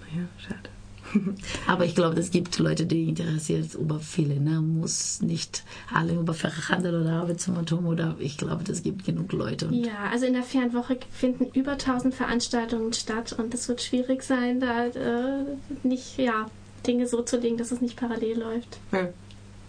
Naja, 0.00 0.28
schade. 0.38 0.70
Aber 1.66 1.84
ich 1.84 1.94
glaube, 1.94 2.18
es 2.18 2.30
gibt 2.30 2.58
Leute, 2.58 2.86
die 2.86 3.08
interessiert 3.08 3.74
über 3.74 4.00
viele. 4.00 4.40
Ne? 4.40 4.60
Muss 4.60 5.20
nicht 5.22 5.64
alle 5.92 6.14
über 6.14 6.34
Verhandel 6.34 7.00
oder 7.00 7.12
Arbeitsatom 7.12 7.86
oder 7.86 8.16
ich 8.18 8.36
glaube, 8.36 8.70
es 8.70 8.82
gibt 8.82 9.04
genug 9.04 9.32
Leute. 9.32 9.68
ja, 9.72 10.10
also 10.10 10.26
in 10.26 10.32
der 10.32 10.42
Fernwoche 10.42 10.98
finden 11.10 11.46
über 11.52 11.72
1000 11.72 12.14
Veranstaltungen 12.14 12.92
statt 12.92 13.32
und 13.32 13.54
es 13.54 13.68
wird 13.68 13.82
schwierig 13.82 14.22
sein, 14.22 14.60
da 14.60 14.86
äh, 14.86 15.44
nicht 15.82 16.18
ja, 16.18 16.46
Dinge 16.86 17.06
so 17.06 17.22
zu 17.22 17.38
legen, 17.38 17.56
dass 17.56 17.72
es 17.72 17.80
nicht 17.80 17.96
parallel 17.96 18.38
läuft. 18.38 18.78
Ja, 18.92 19.08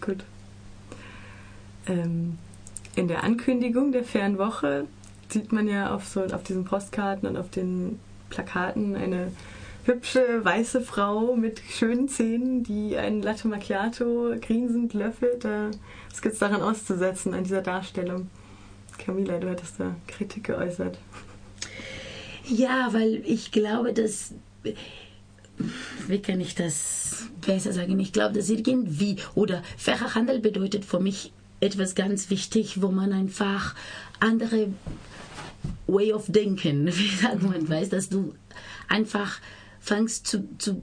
gut. 0.00 0.24
Ähm, 1.86 2.38
in 2.94 3.08
der 3.08 3.24
Ankündigung 3.24 3.92
der 3.92 4.04
Fernwoche 4.04 4.86
sieht 5.28 5.52
man 5.52 5.68
ja 5.68 5.94
auf 5.94 6.06
so 6.06 6.22
auf 6.22 6.42
diesen 6.42 6.64
Postkarten 6.64 7.28
und 7.28 7.36
auf 7.36 7.50
den 7.50 7.98
Plakaten 8.30 8.96
eine 8.96 9.32
hübsche 9.88 10.44
weiße 10.44 10.82
Frau 10.82 11.34
mit 11.34 11.60
schönen 11.68 12.08
Zähnen, 12.08 12.62
die 12.62 12.96
ein 12.96 13.22
Latte 13.22 13.48
Macchiato 13.48 14.34
grinsend 14.40 14.92
löffelt. 14.94 15.44
Was 15.44 16.22
gibt 16.22 16.34
es 16.34 16.38
daran 16.38 16.62
auszusetzen, 16.62 17.34
an 17.34 17.44
dieser 17.44 17.62
Darstellung? 17.62 18.28
Camila, 18.98 19.38
du 19.38 19.48
hattest 19.48 19.80
da 19.80 19.96
Kritik 20.06 20.44
geäußert. 20.44 20.98
Ja, 22.46 22.88
weil 22.92 23.22
ich 23.24 23.50
glaube, 23.50 23.92
dass 23.92 24.34
wie 26.06 26.20
kann 26.20 26.40
ich 26.40 26.54
das 26.54 27.26
besser 27.44 27.72
sagen? 27.72 27.98
Ich 27.98 28.12
glaube, 28.12 28.34
dass 28.34 28.48
irgendwie, 28.48 29.16
oder 29.34 29.62
fairer 29.76 30.14
Handel 30.14 30.38
bedeutet 30.38 30.84
für 30.84 31.00
mich 31.00 31.32
etwas 31.60 31.94
ganz 31.94 32.30
wichtig, 32.30 32.80
wo 32.82 32.88
man 32.88 33.12
einfach 33.12 33.74
andere 34.20 34.68
Way 35.86 36.12
of 36.12 36.26
Denken, 36.28 36.86
wie 36.94 37.16
sagt 37.16 37.42
man, 37.42 37.68
weiß, 37.68 37.88
dass 37.88 38.08
du 38.08 38.34
einfach 38.88 39.40
fängst 39.88 40.26
zu, 40.26 40.48
zu 40.58 40.82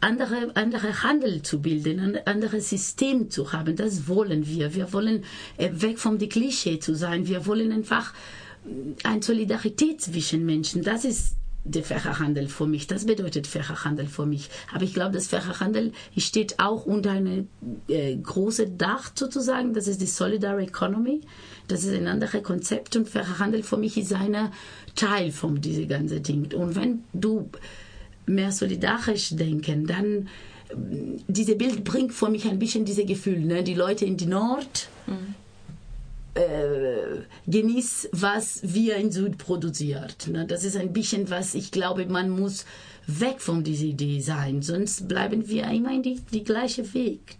andere, 0.00 0.54
andere 0.54 1.02
Handel 1.02 1.42
zu 1.42 1.62
bilden, 1.62 2.00
ein 2.00 2.26
anderes 2.26 2.70
System 2.70 3.30
zu 3.30 3.52
haben. 3.52 3.76
Das 3.76 4.08
wollen 4.08 4.46
wir. 4.46 4.74
Wir 4.74 4.92
wollen 4.92 5.24
äh, 5.56 5.70
weg 5.72 5.98
vom 5.98 6.18
Klischee 6.18 6.78
zu 6.78 6.94
sein. 6.94 7.26
Wir 7.26 7.46
wollen 7.46 7.72
einfach 7.72 8.12
äh, 8.64 9.08
eine 9.08 9.22
Solidarität 9.22 10.00
zwischen 10.00 10.44
Menschen. 10.44 10.82
Das 10.82 11.04
ist 11.04 11.36
der 11.64 11.84
fairer 11.84 12.18
Handel 12.18 12.48
für 12.48 12.66
mich. 12.66 12.88
Das 12.88 13.06
bedeutet 13.06 13.46
fairer 13.46 13.84
Handel 13.84 14.06
für 14.06 14.26
mich. 14.26 14.50
Aber 14.74 14.82
ich 14.82 14.92
glaube, 14.92 15.12
das 15.12 15.28
fairer 15.28 15.60
Handel 15.60 15.92
steht 16.16 16.58
auch 16.58 16.84
unter 16.84 17.12
einem 17.12 17.48
äh, 17.86 18.16
großen 18.16 18.76
Dach 18.76 19.12
sozusagen. 19.14 19.72
Das 19.72 19.86
ist 19.86 20.00
die 20.00 20.06
Solidar 20.06 20.58
Economy. 20.58 21.20
Das 21.68 21.84
ist 21.84 21.94
ein 21.94 22.08
anderes 22.08 22.42
Konzept 22.42 22.96
und 22.96 23.08
fairer 23.08 23.38
Handel 23.38 23.62
für 23.62 23.76
mich 23.76 23.96
ist 23.96 24.12
ein 24.12 24.36
Teil 24.96 25.30
von 25.30 25.60
diesem 25.60 25.86
ganzen 25.86 26.22
Ding. 26.24 26.52
Und 26.52 26.74
wenn 26.74 27.04
du 27.12 27.48
mehr 28.26 28.52
solidarisch 28.52 29.30
denken, 29.30 29.86
dann 29.86 30.28
dieses 31.28 31.58
Bild 31.58 31.84
bringt 31.84 32.12
für 32.12 32.30
mich 32.30 32.48
ein 32.48 32.58
bisschen 32.58 32.84
dieses 32.84 33.06
Gefühl, 33.06 33.40
ne? 33.40 33.62
die 33.62 33.74
Leute 33.74 34.04
in 34.04 34.16
die 34.16 34.26
Nord 34.26 34.88
mhm. 35.06 35.34
äh, 36.34 37.50
genießen, 37.50 38.10
was 38.12 38.60
wir 38.62 38.96
in 38.96 39.10
Süd 39.10 39.38
produziert. 39.38 40.28
Ne? 40.28 40.46
Das 40.46 40.64
ist 40.64 40.76
ein 40.76 40.92
bisschen 40.92 41.28
was, 41.30 41.54
ich 41.54 41.70
glaube, 41.70 42.06
man 42.06 42.30
muss 42.30 42.64
weg 43.06 43.40
von 43.40 43.64
dieser 43.64 43.84
Idee 43.84 44.20
sein, 44.20 44.62
sonst 44.62 45.08
bleiben 45.08 45.48
wir 45.48 45.68
immer 45.70 45.92
in 45.92 46.02
die, 46.02 46.20
die 46.32 46.44
gleiche 46.44 46.94
Weg 46.94 47.36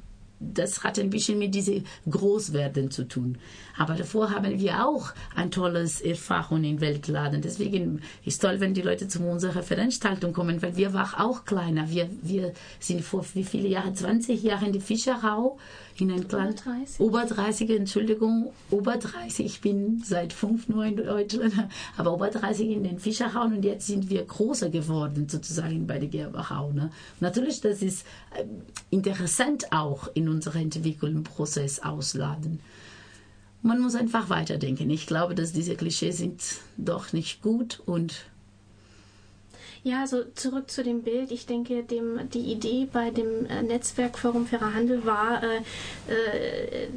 das 0.54 0.82
hat 0.84 0.98
ein 0.98 1.10
bisschen 1.10 1.38
mit 1.38 1.54
diesem 1.54 1.84
Großwerden 2.08 2.90
zu 2.90 3.04
tun. 3.04 3.38
Aber 3.76 3.94
davor 3.94 4.30
haben 4.30 4.58
wir 4.58 4.86
auch 4.86 5.12
ein 5.34 5.50
tolles 5.50 6.00
Erfahrung 6.00 6.64
im 6.64 6.80
Weltladen. 6.80 7.40
Deswegen 7.40 8.02
ist 8.24 8.34
es 8.34 8.38
toll, 8.38 8.60
wenn 8.60 8.74
die 8.74 8.82
Leute 8.82 9.08
zu 9.08 9.22
unserer 9.22 9.62
Veranstaltung 9.62 10.32
kommen, 10.32 10.60
weil 10.62 10.76
wir 10.76 10.92
waren 10.92 11.14
auch 11.20 11.44
kleiner. 11.44 11.88
Wir, 11.90 12.08
wir 12.22 12.52
sind 12.80 13.02
vor 13.02 13.24
wie 13.34 13.44
viele 13.44 13.68
Jahre? 13.68 13.92
20 13.92 14.42
Jahre 14.42 14.66
in 14.66 14.72
die 14.72 14.80
Fischerau 14.80 15.58
in 15.98 16.10
ein 16.10 16.26
kleines 16.26 16.54
Ober 16.60 16.72
30. 16.72 17.00
Ober 17.00 17.24
30, 17.24 17.70
Entschuldigung, 17.70 18.52
Ober 18.70 18.96
30. 18.96 19.46
Ich 19.46 19.60
bin 19.60 20.02
seit 20.04 20.32
fünf 20.32 20.68
nur 20.68 20.84
in 20.84 20.96
Deutschland, 20.96 21.54
aber 21.96 22.14
Ober 22.14 22.28
30 22.28 22.70
in 22.70 22.84
den 22.84 22.98
Fischerhau 22.98 23.44
und 23.44 23.64
jetzt 23.64 23.86
sind 23.86 24.10
wir 24.10 24.24
größer 24.24 24.70
geworden 24.70 25.28
sozusagen 25.28 25.86
bei 25.86 25.98
der 25.98 26.08
Gerbachau. 26.08 26.72
Ne? 26.72 26.90
Natürlich, 27.20 27.60
das 27.60 27.82
ist 27.82 28.06
äh, 28.34 28.44
interessant 28.90 29.72
auch 29.72 30.08
in 30.14 30.28
unserem 30.32 30.62
Entwicklungsprozess 30.62 31.80
ausladen. 31.80 32.60
Man 33.62 33.80
muss 33.80 33.94
einfach 33.94 34.28
weiterdenken. 34.28 34.90
Ich 34.90 35.06
glaube, 35.06 35.34
dass 35.36 35.52
diese 35.52 35.76
Klischees 35.76 36.18
sind 36.18 36.42
doch 36.76 37.12
nicht 37.12 37.42
gut 37.42 37.80
und 37.86 38.24
ja, 39.84 40.02
also 40.02 40.22
zurück 40.34 40.70
zu 40.70 40.84
dem 40.84 41.02
Bild. 41.02 41.32
Ich 41.32 41.46
denke, 41.46 41.82
dem, 41.82 42.20
die 42.32 42.52
Idee 42.52 42.88
bei 42.90 43.10
dem 43.10 43.46
äh, 43.46 43.62
Netzwerkforum 43.62 44.46
Fairer 44.46 44.74
Handel 44.74 45.04
war, 45.04 45.42
äh, 45.42 45.56
äh, 46.08 46.88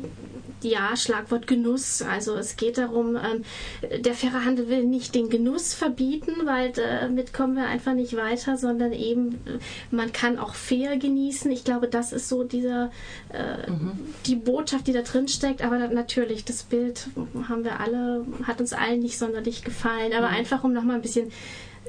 ja, 0.62 0.95
Schlagwort 0.95 1.48
Genuss. 1.48 2.04
Also 2.04 2.36
es 2.36 2.58
geht 2.58 2.78
darum, 2.78 3.15
äh, 3.15 4.00
der 4.00 4.13
faire 4.13 4.45
Handel 4.45 4.69
will 4.69 4.84
nicht 4.84 5.15
den 5.15 5.30
Genuss 5.30 5.74
verbieten, 5.74 6.34
weil 6.45 6.74
damit 6.74 7.34
kommen 7.34 7.56
wir 7.56 7.65
einfach 7.65 7.93
nicht 7.93 8.15
weiter, 8.15 8.56
sondern 8.56 8.93
eben, 8.93 9.34
äh, 9.45 9.58
man 9.89 10.13
kann 10.13 10.38
auch 10.38 10.54
fair 10.54 10.98
genießen. 10.98 11.52
Ich 11.52 11.63
glaube, 11.63 11.88
das 11.88 12.13
ist 12.13 12.30
so 12.30 12.43
dieser, 12.43 12.91
äh, 13.34 13.67
mhm. 13.67 13.93
die 14.28 14.36
Botschaft, 14.36 14.86
die 14.86 14.93
da 14.93 15.02
drin 15.02 15.28
steckt. 15.28 15.63
Aber 15.63 15.80
natürlich, 15.88 16.45
das 16.45 16.62
Bild 16.62 17.08
haben 17.50 17.63
wir 17.63 17.80
alle, 17.80 18.28
hat 18.43 18.62
uns 18.62 18.74
allen 18.74 19.00
nicht 19.00 19.17
sonderlich 19.17 19.63
gefallen. 19.63 20.13
Aber 20.13 20.30
mhm. 20.30 20.36
einfach, 20.36 20.63
um 20.63 20.71
nochmal 20.71 20.98
ein 20.98 21.02
bisschen 21.02 21.32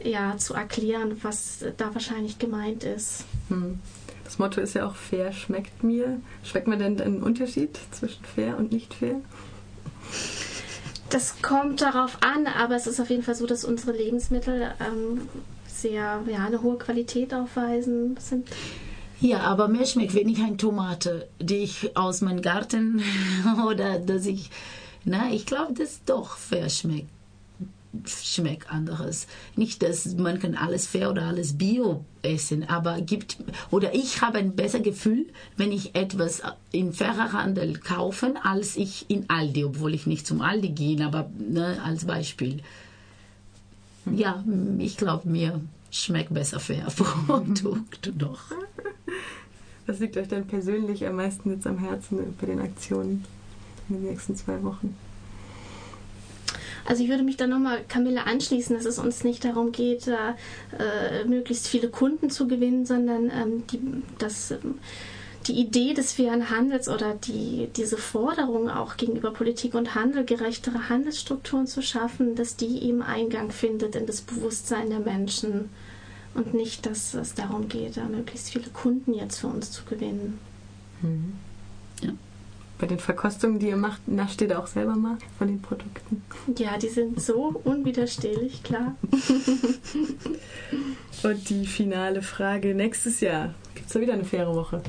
ja, 0.02 0.36
zu 0.36 0.54
erklären, 0.54 1.16
was 1.22 1.64
da 1.76 1.94
wahrscheinlich 1.94 2.38
gemeint 2.38 2.84
ist. 2.84 3.24
Hm. 3.48 3.78
Das 4.24 4.38
Motto 4.38 4.60
ist 4.60 4.74
ja 4.74 4.86
auch 4.86 4.96
fair 4.96 5.32
schmeckt 5.32 5.84
mir. 5.84 6.20
Schmeckt 6.42 6.66
mir 6.66 6.76
denn 6.76 7.00
ein 7.00 7.22
Unterschied 7.22 7.78
zwischen 7.92 8.24
fair 8.24 8.58
und 8.58 8.72
nicht 8.72 8.92
fair? 8.92 9.20
Das 11.10 11.40
kommt 11.40 11.80
darauf 11.80 12.18
an, 12.22 12.48
aber 12.48 12.74
es 12.74 12.88
ist 12.88 13.00
auf 13.00 13.08
jeden 13.10 13.22
Fall 13.22 13.36
so, 13.36 13.46
dass 13.46 13.64
unsere 13.64 13.96
Lebensmittel 13.96 14.72
ähm, 14.80 15.28
sehr 15.68 16.22
ja, 16.28 16.44
eine 16.44 16.62
hohe 16.62 16.76
Qualität 16.76 17.32
aufweisen. 17.32 18.16
Sind 18.18 18.48
ja, 19.20 19.40
aber 19.40 19.68
mir 19.68 19.86
schmeckt, 19.86 20.14
wenn 20.14 20.28
ich 20.28 20.42
eine 20.42 20.56
Tomate, 20.56 21.28
die 21.40 21.58
ich 21.58 21.96
aus 21.96 22.20
meinem 22.20 22.42
Garten 22.42 23.02
oder 23.66 23.98
dass 23.98 24.26
ich, 24.26 24.50
na, 25.04 25.30
ich 25.30 25.46
glaube, 25.46 25.72
das 25.72 26.04
doch 26.04 26.36
fair 26.36 26.68
schmeckt 26.68 27.15
schmeckt 28.06 28.70
anderes. 28.70 29.26
Nicht, 29.56 29.82
dass 29.82 30.14
man 30.16 30.38
kann 30.38 30.54
alles 30.54 30.86
fair 30.86 31.10
oder 31.10 31.22
alles 31.22 31.56
bio 31.56 32.04
essen, 32.22 32.68
aber 32.68 33.00
gibt 33.00 33.38
oder 33.70 33.94
ich 33.94 34.22
habe 34.22 34.38
ein 34.38 34.56
besseres 34.56 34.84
Gefühl, 34.84 35.26
wenn 35.56 35.72
ich 35.72 35.94
etwas 35.94 36.42
in 36.72 36.92
fairer 36.92 37.32
Handel 37.32 37.78
kaufe, 37.78 38.34
als 38.42 38.76
ich 38.76 39.06
in 39.08 39.28
Aldi, 39.30 39.64
obwohl 39.64 39.94
ich 39.94 40.06
nicht 40.06 40.26
zum 40.26 40.40
Aldi 40.40 40.70
gehe, 40.70 41.04
aber 41.04 41.30
ne, 41.38 41.80
als 41.84 42.04
Beispiel. 42.04 42.62
Ja, 44.14 44.44
ich 44.78 44.96
glaube 44.96 45.28
mir 45.28 45.60
schmeckt 45.90 46.32
besser 46.32 46.60
fair 46.60 46.86
Produkt 46.96 48.12
doch. 48.16 48.40
Was 49.86 50.00
liegt 50.00 50.16
euch 50.16 50.28
denn 50.28 50.46
persönlich 50.46 51.06
am 51.06 51.16
meisten 51.16 51.50
jetzt 51.50 51.66
am 51.66 51.78
Herzen 51.78 52.18
bei 52.40 52.46
den 52.46 52.60
Aktionen 52.60 53.24
in 53.88 53.96
den 53.96 54.04
nächsten 54.04 54.34
zwei 54.34 54.62
Wochen? 54.64 54.96
Also 56.86 57.02
ich 57.02 57.08
würde 57.08 57.22
mich 57.22 57.36
da 57.36 57.46
nochmal 57.46 57.80
Camilla 57.88 58.22
anschließen, 58.22 58.76
dass 58.76 58.84
es 58.84 58.98
uns 58.98 59.24
nicht 59.24 59.44
darum 59.44 59.72
geht, 59.72 60.06
äh, 60.06 61.24
möglichst 61.26 61.68
viele 61.68 61.88
Kunden 61.88 62.30
zu 62.30 62.46
gewinnen, 62.46 62.86
sondern 62.86 63.30
ähm, 63.30 63.66
die, 63.66 63.80
dass 64.18 64.52
ähm, 64.52 64.78
die 65.46 65.60
Idee 65.60 65.94
des 65.94 66.12
fairen 66.12 66.50
Handels 66.50 66.88
oder 66.88 67.14
die, 67.14 67.68
diese 67.76 67.96
Forderung 67.96 68.68
auch 68.68 68.96
gegenüber 68.96 69.32
Politik 69.32 69.74
und 69.74 69.94
Handel, 69.94 70.24
gerechtere 70.24 70.88
Handelsstrukturen 70.88 71.66
zu 71.66 71.82
schaffen, 71.82 72.34
dass 72.34 72.56
die 72.56 72.82
eben 72.82 73.02
Eingang 73.02 73.50
findet 73.50 73.94
in 73.94 74.06
das 74.06 74.20
Bewusstsein 74.20 74.90
der 74.90 75.00
Menschen 75.00 75.70
und 76.34 76.54
nicht, 76.54 76.86
dass 76.86 77.14
es 77.14 77.34
darum 77.34 77.68
geht, 77.68 77.96
da 77.96 78.04
möglichst 78.04 78.50
viele 78.50 78.68
Kunden 78.70 79.14
jetzt 79.14 79.38
für 79.38 79.46
uns 79.46 79.70
zu 79.70 79.84
gewinnen. 79.84 80.38
Mhm. 81.02 81.34
Bei 82.78 82.86
den 82.86 82.98
Verkostungen, 82.98 83.58
die 83.58 83.68
ihr 83.68 83.76
macht, 83.76 84.06
nascht 84.06 84.42
ihr 84.42 84.48
da 84.48 84.58
auch 84.58 84.66
selber 84.66 84.96
mal 84.96 85.16
von 85.38 85.48
den 85.48 85.62
Produkten? 85.62 86.22
Ja, 86.58 86.76
die 86.76 86.88
sind 86.88 87.22
so 87.22 87.58
unwiderstehlich, 87.64 88.62
klar. 88.62 88.96
Und 91.22 91.48
die 91.48 91.66
finale 91.66 92.20
Frage: 92.20 92.74
Nächstes 92.74 93.20
Jahr 93.20 93.54
gibt 93.74 93.86
es 93.86 93.94
da 93.94 94.00
wieder 94.00 94.12
eine 94.12 94.24
faire 94.24 94.54
Woche? 94.54 94.82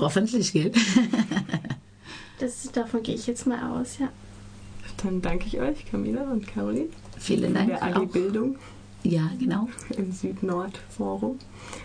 Hoffentlich 0.00 0.52
geht. 0.52 0.76
das, 2.40 2.72
davon 2.72 3.04
gehe 3.04 3.14
ich 3.14 3.28
jetzt 3.28 3.46
mal 3.46 3.80
aus, 3.80 3.98
ja. 3.98 4.08
Dann 5.02 5.22
danke 5.22 5.46
ich 5.46 5.60
euch, 5.60 5.86
Camila 5.88 6.22
und 6.22 6.48
Caroline. 6.48 6.88
Vielen 7.16 7.54
Dank. 7.54 7.68
Der 7.68 7.82
AG 7.82 8.06
Bildung. 8.06 8.56
Ja, 9.04 9.30
genau. 9.38 9.68
Im 9.96 10.12
Süd-Nord-Forum. 10.12 11.38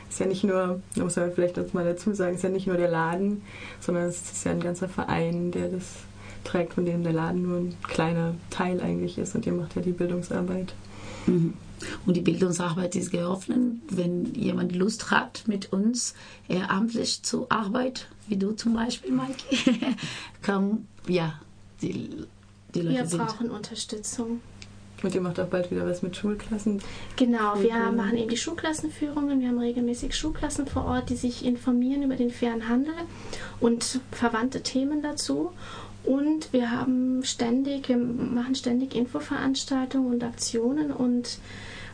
Ist 0.09 0.19
ja 0.19 0.25
nicht 0.25 0.43
nur, 0.43 0.81
da 0.95 1.03
muss 1.03 1.15
man 1.15 1.31
vielleicht 1.31 1.57
uns 1.57 1.73
mal 1.73 1.85
dazu 1.85 2.13
sagen, 2.13 2.35
ist 2.35 2.43
ja 2.43 2.49
nicht 2.49 2.67
nur 2.67 2.77
der 2.77 2.89
Laden, 2.89 3.43
sondern 3.79 4.05
es 4.05 4.31
ist 4.31 4.43
ja 4.45 4.51
ein 4.51 4.59
ganzer 4.59 4.89
Verein, 4.89 5.51
der 5.51 5.69
das 5.69 5.85
trägt, 6.43 6.73
von 6.73 6.85
dem 6.85 7.03
der 7.03 7.13
Laden 7.13 7.43
nur 7.43 7.57
ein 7.57 7.75
kleiner 7.83 8.35
Teil 8.49 8.81
eigentlich 8.81 9.17
ist 9.17 9.35
und 9.35 9.45
ihr 9.45 9.53
macht 9.53 9.75
ja 9.75 9.81
die 9.81 9.91
Bildungsarbeit. 9.91 10.73
Mhm. 11.27 11.53
Und 12.05 12.15
die 12.15 12.21
Bildungsarbeit 12.21 12.95
ist 12.95 13.11
geöffnet, 13.11 13.77
wenn 13.89 14.33
jemand 14.35 14.73
Lust 14.75 15.11
hat, 15.11 15.43
mit 15.47 15.73
uns 15.73 16.15
ehrenamtlich 16.47 17.23
zu 17.23 17.49
arbeiten, 17.49 18.05
wie 18.27 18.37
du 18.37 18.53
zum 18.53 18.73
Beispiel, 18.73 19.11
Maike, 19.11 19.43
kann, 20.41 20.87
ja, 21.07 21.39
die, 21.81 22.09
die 22.73 22.81
Leute 22.81 23.11
Wir 23.11 23.17
brauchen 23.17 23.51
Unterstützung. 23.51 24.41
Und 25.03 25.13
ihr 25.13 25.21
macht 25.21 25.39
auch 25.39 25.47
bald 25.47 25.69
wieder 25.69 25.85
was 25.85 26.01
mit 26.01 26.15
Schulklassen. 26.15 26.81
Genau, 27.17 27.59
wir 27.59 27.73
und, 27.89 27.97
machen 27.97 28.17
eben 28.17 28.29
die 28.29 28.37
Schulklassenführungen. 28.37 29.41
Wir 29.41 29.49
haben 29.49 29.59
regelmäßig 29.59 30.15
Schulklassen 30.15 30.65
vor 30.65 30.85
Ort, 30.85 31.09
die 31.09 31.15
sich 31.15 31.45
informieren 31.45 32.03
über 32.03 32.15
den 32.15 32.31
fairen 32.31 32.69
Handel 32.69 32.93
und 33.59 33.99
verwandte 34.11 34.63
Themen 34.63 35.01
dazu. 35.01 35.51
Und 36.03 36.51
wir 36.51 36.71
haben 36.71 37.23
ständig, 37.23 37.89
wir 37.89 37.97
machen 37.97 38.55
ständig 38.55 38.95
Infoveranstaltungen 38.95 40.13
und 40.13 40.23
Aktionen 40.23 40.91
und 40.91 41.37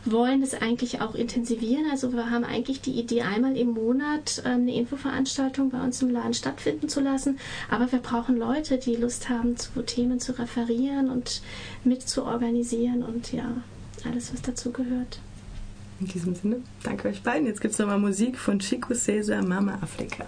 wollen 0.04 0.42
es 0.42 0.54
eigentlich 0.54 1.00
auch 1.00 1.14
intensivieren. 1.14 1.86
Also 1.90 2.12
wir 2.12 2.30
haben 2.30 2.44
eigentlich 2.44 2.80
die 2.80 2.92
Idee, 2.92 3.22
einmal 3.22 3.56
im 3.56 3.70
Monat 3.72 4.42
ähm, 4.44 4.62
eine 4.62 4.74
Infoveranstaltung 4.74 5.70
bei 5.70 5.82
uns 5.82 6.00
im 6.02 6.10
Laden 6.10 6.34
stattfinden 6.34 6.88
zu 6.88 7.00
lassen. 7.00 7.38
Aber 7.70 7.90
wir 7.92 7.98
brauchen 7.98 8.36
Leute, 8.36 8.78
die 8.78 8.96
Lust 8.96 9.28
haben, 9.28 9.56
zu 9.56 9.82
Themen 9.82 10.20
zu 10.20 10.38
referieren 10.38 11.10
und 11.10 11.42
mit 11.84 12.08
zu 12.08 12.24
organisieren 12.24 13.02
und 13.02 13.32
ja, 13.32 13.62
alles, 14.04 14.32
was 14.32 14.42
dazu 14.42 14.72
gehört. 14.72 15.20
In 16.00 16.06
diesem 16.06 16.34
Sinne, 16.34 16.62
danke 16.82 17.08
euch 17.08 17.22
beiden. 17.22 17.46
Jetzt 17.46 17.60
gibt 17.60 17.72
es 17.72 17.78
nochmal 17.78 17.98
Musik 17.98 18.38
von 18.38 18.58
Chico 18.58 18.94
Cesar, 18.94 19.44
Mama 19.44 19.78
Afrika. 19.82 20.26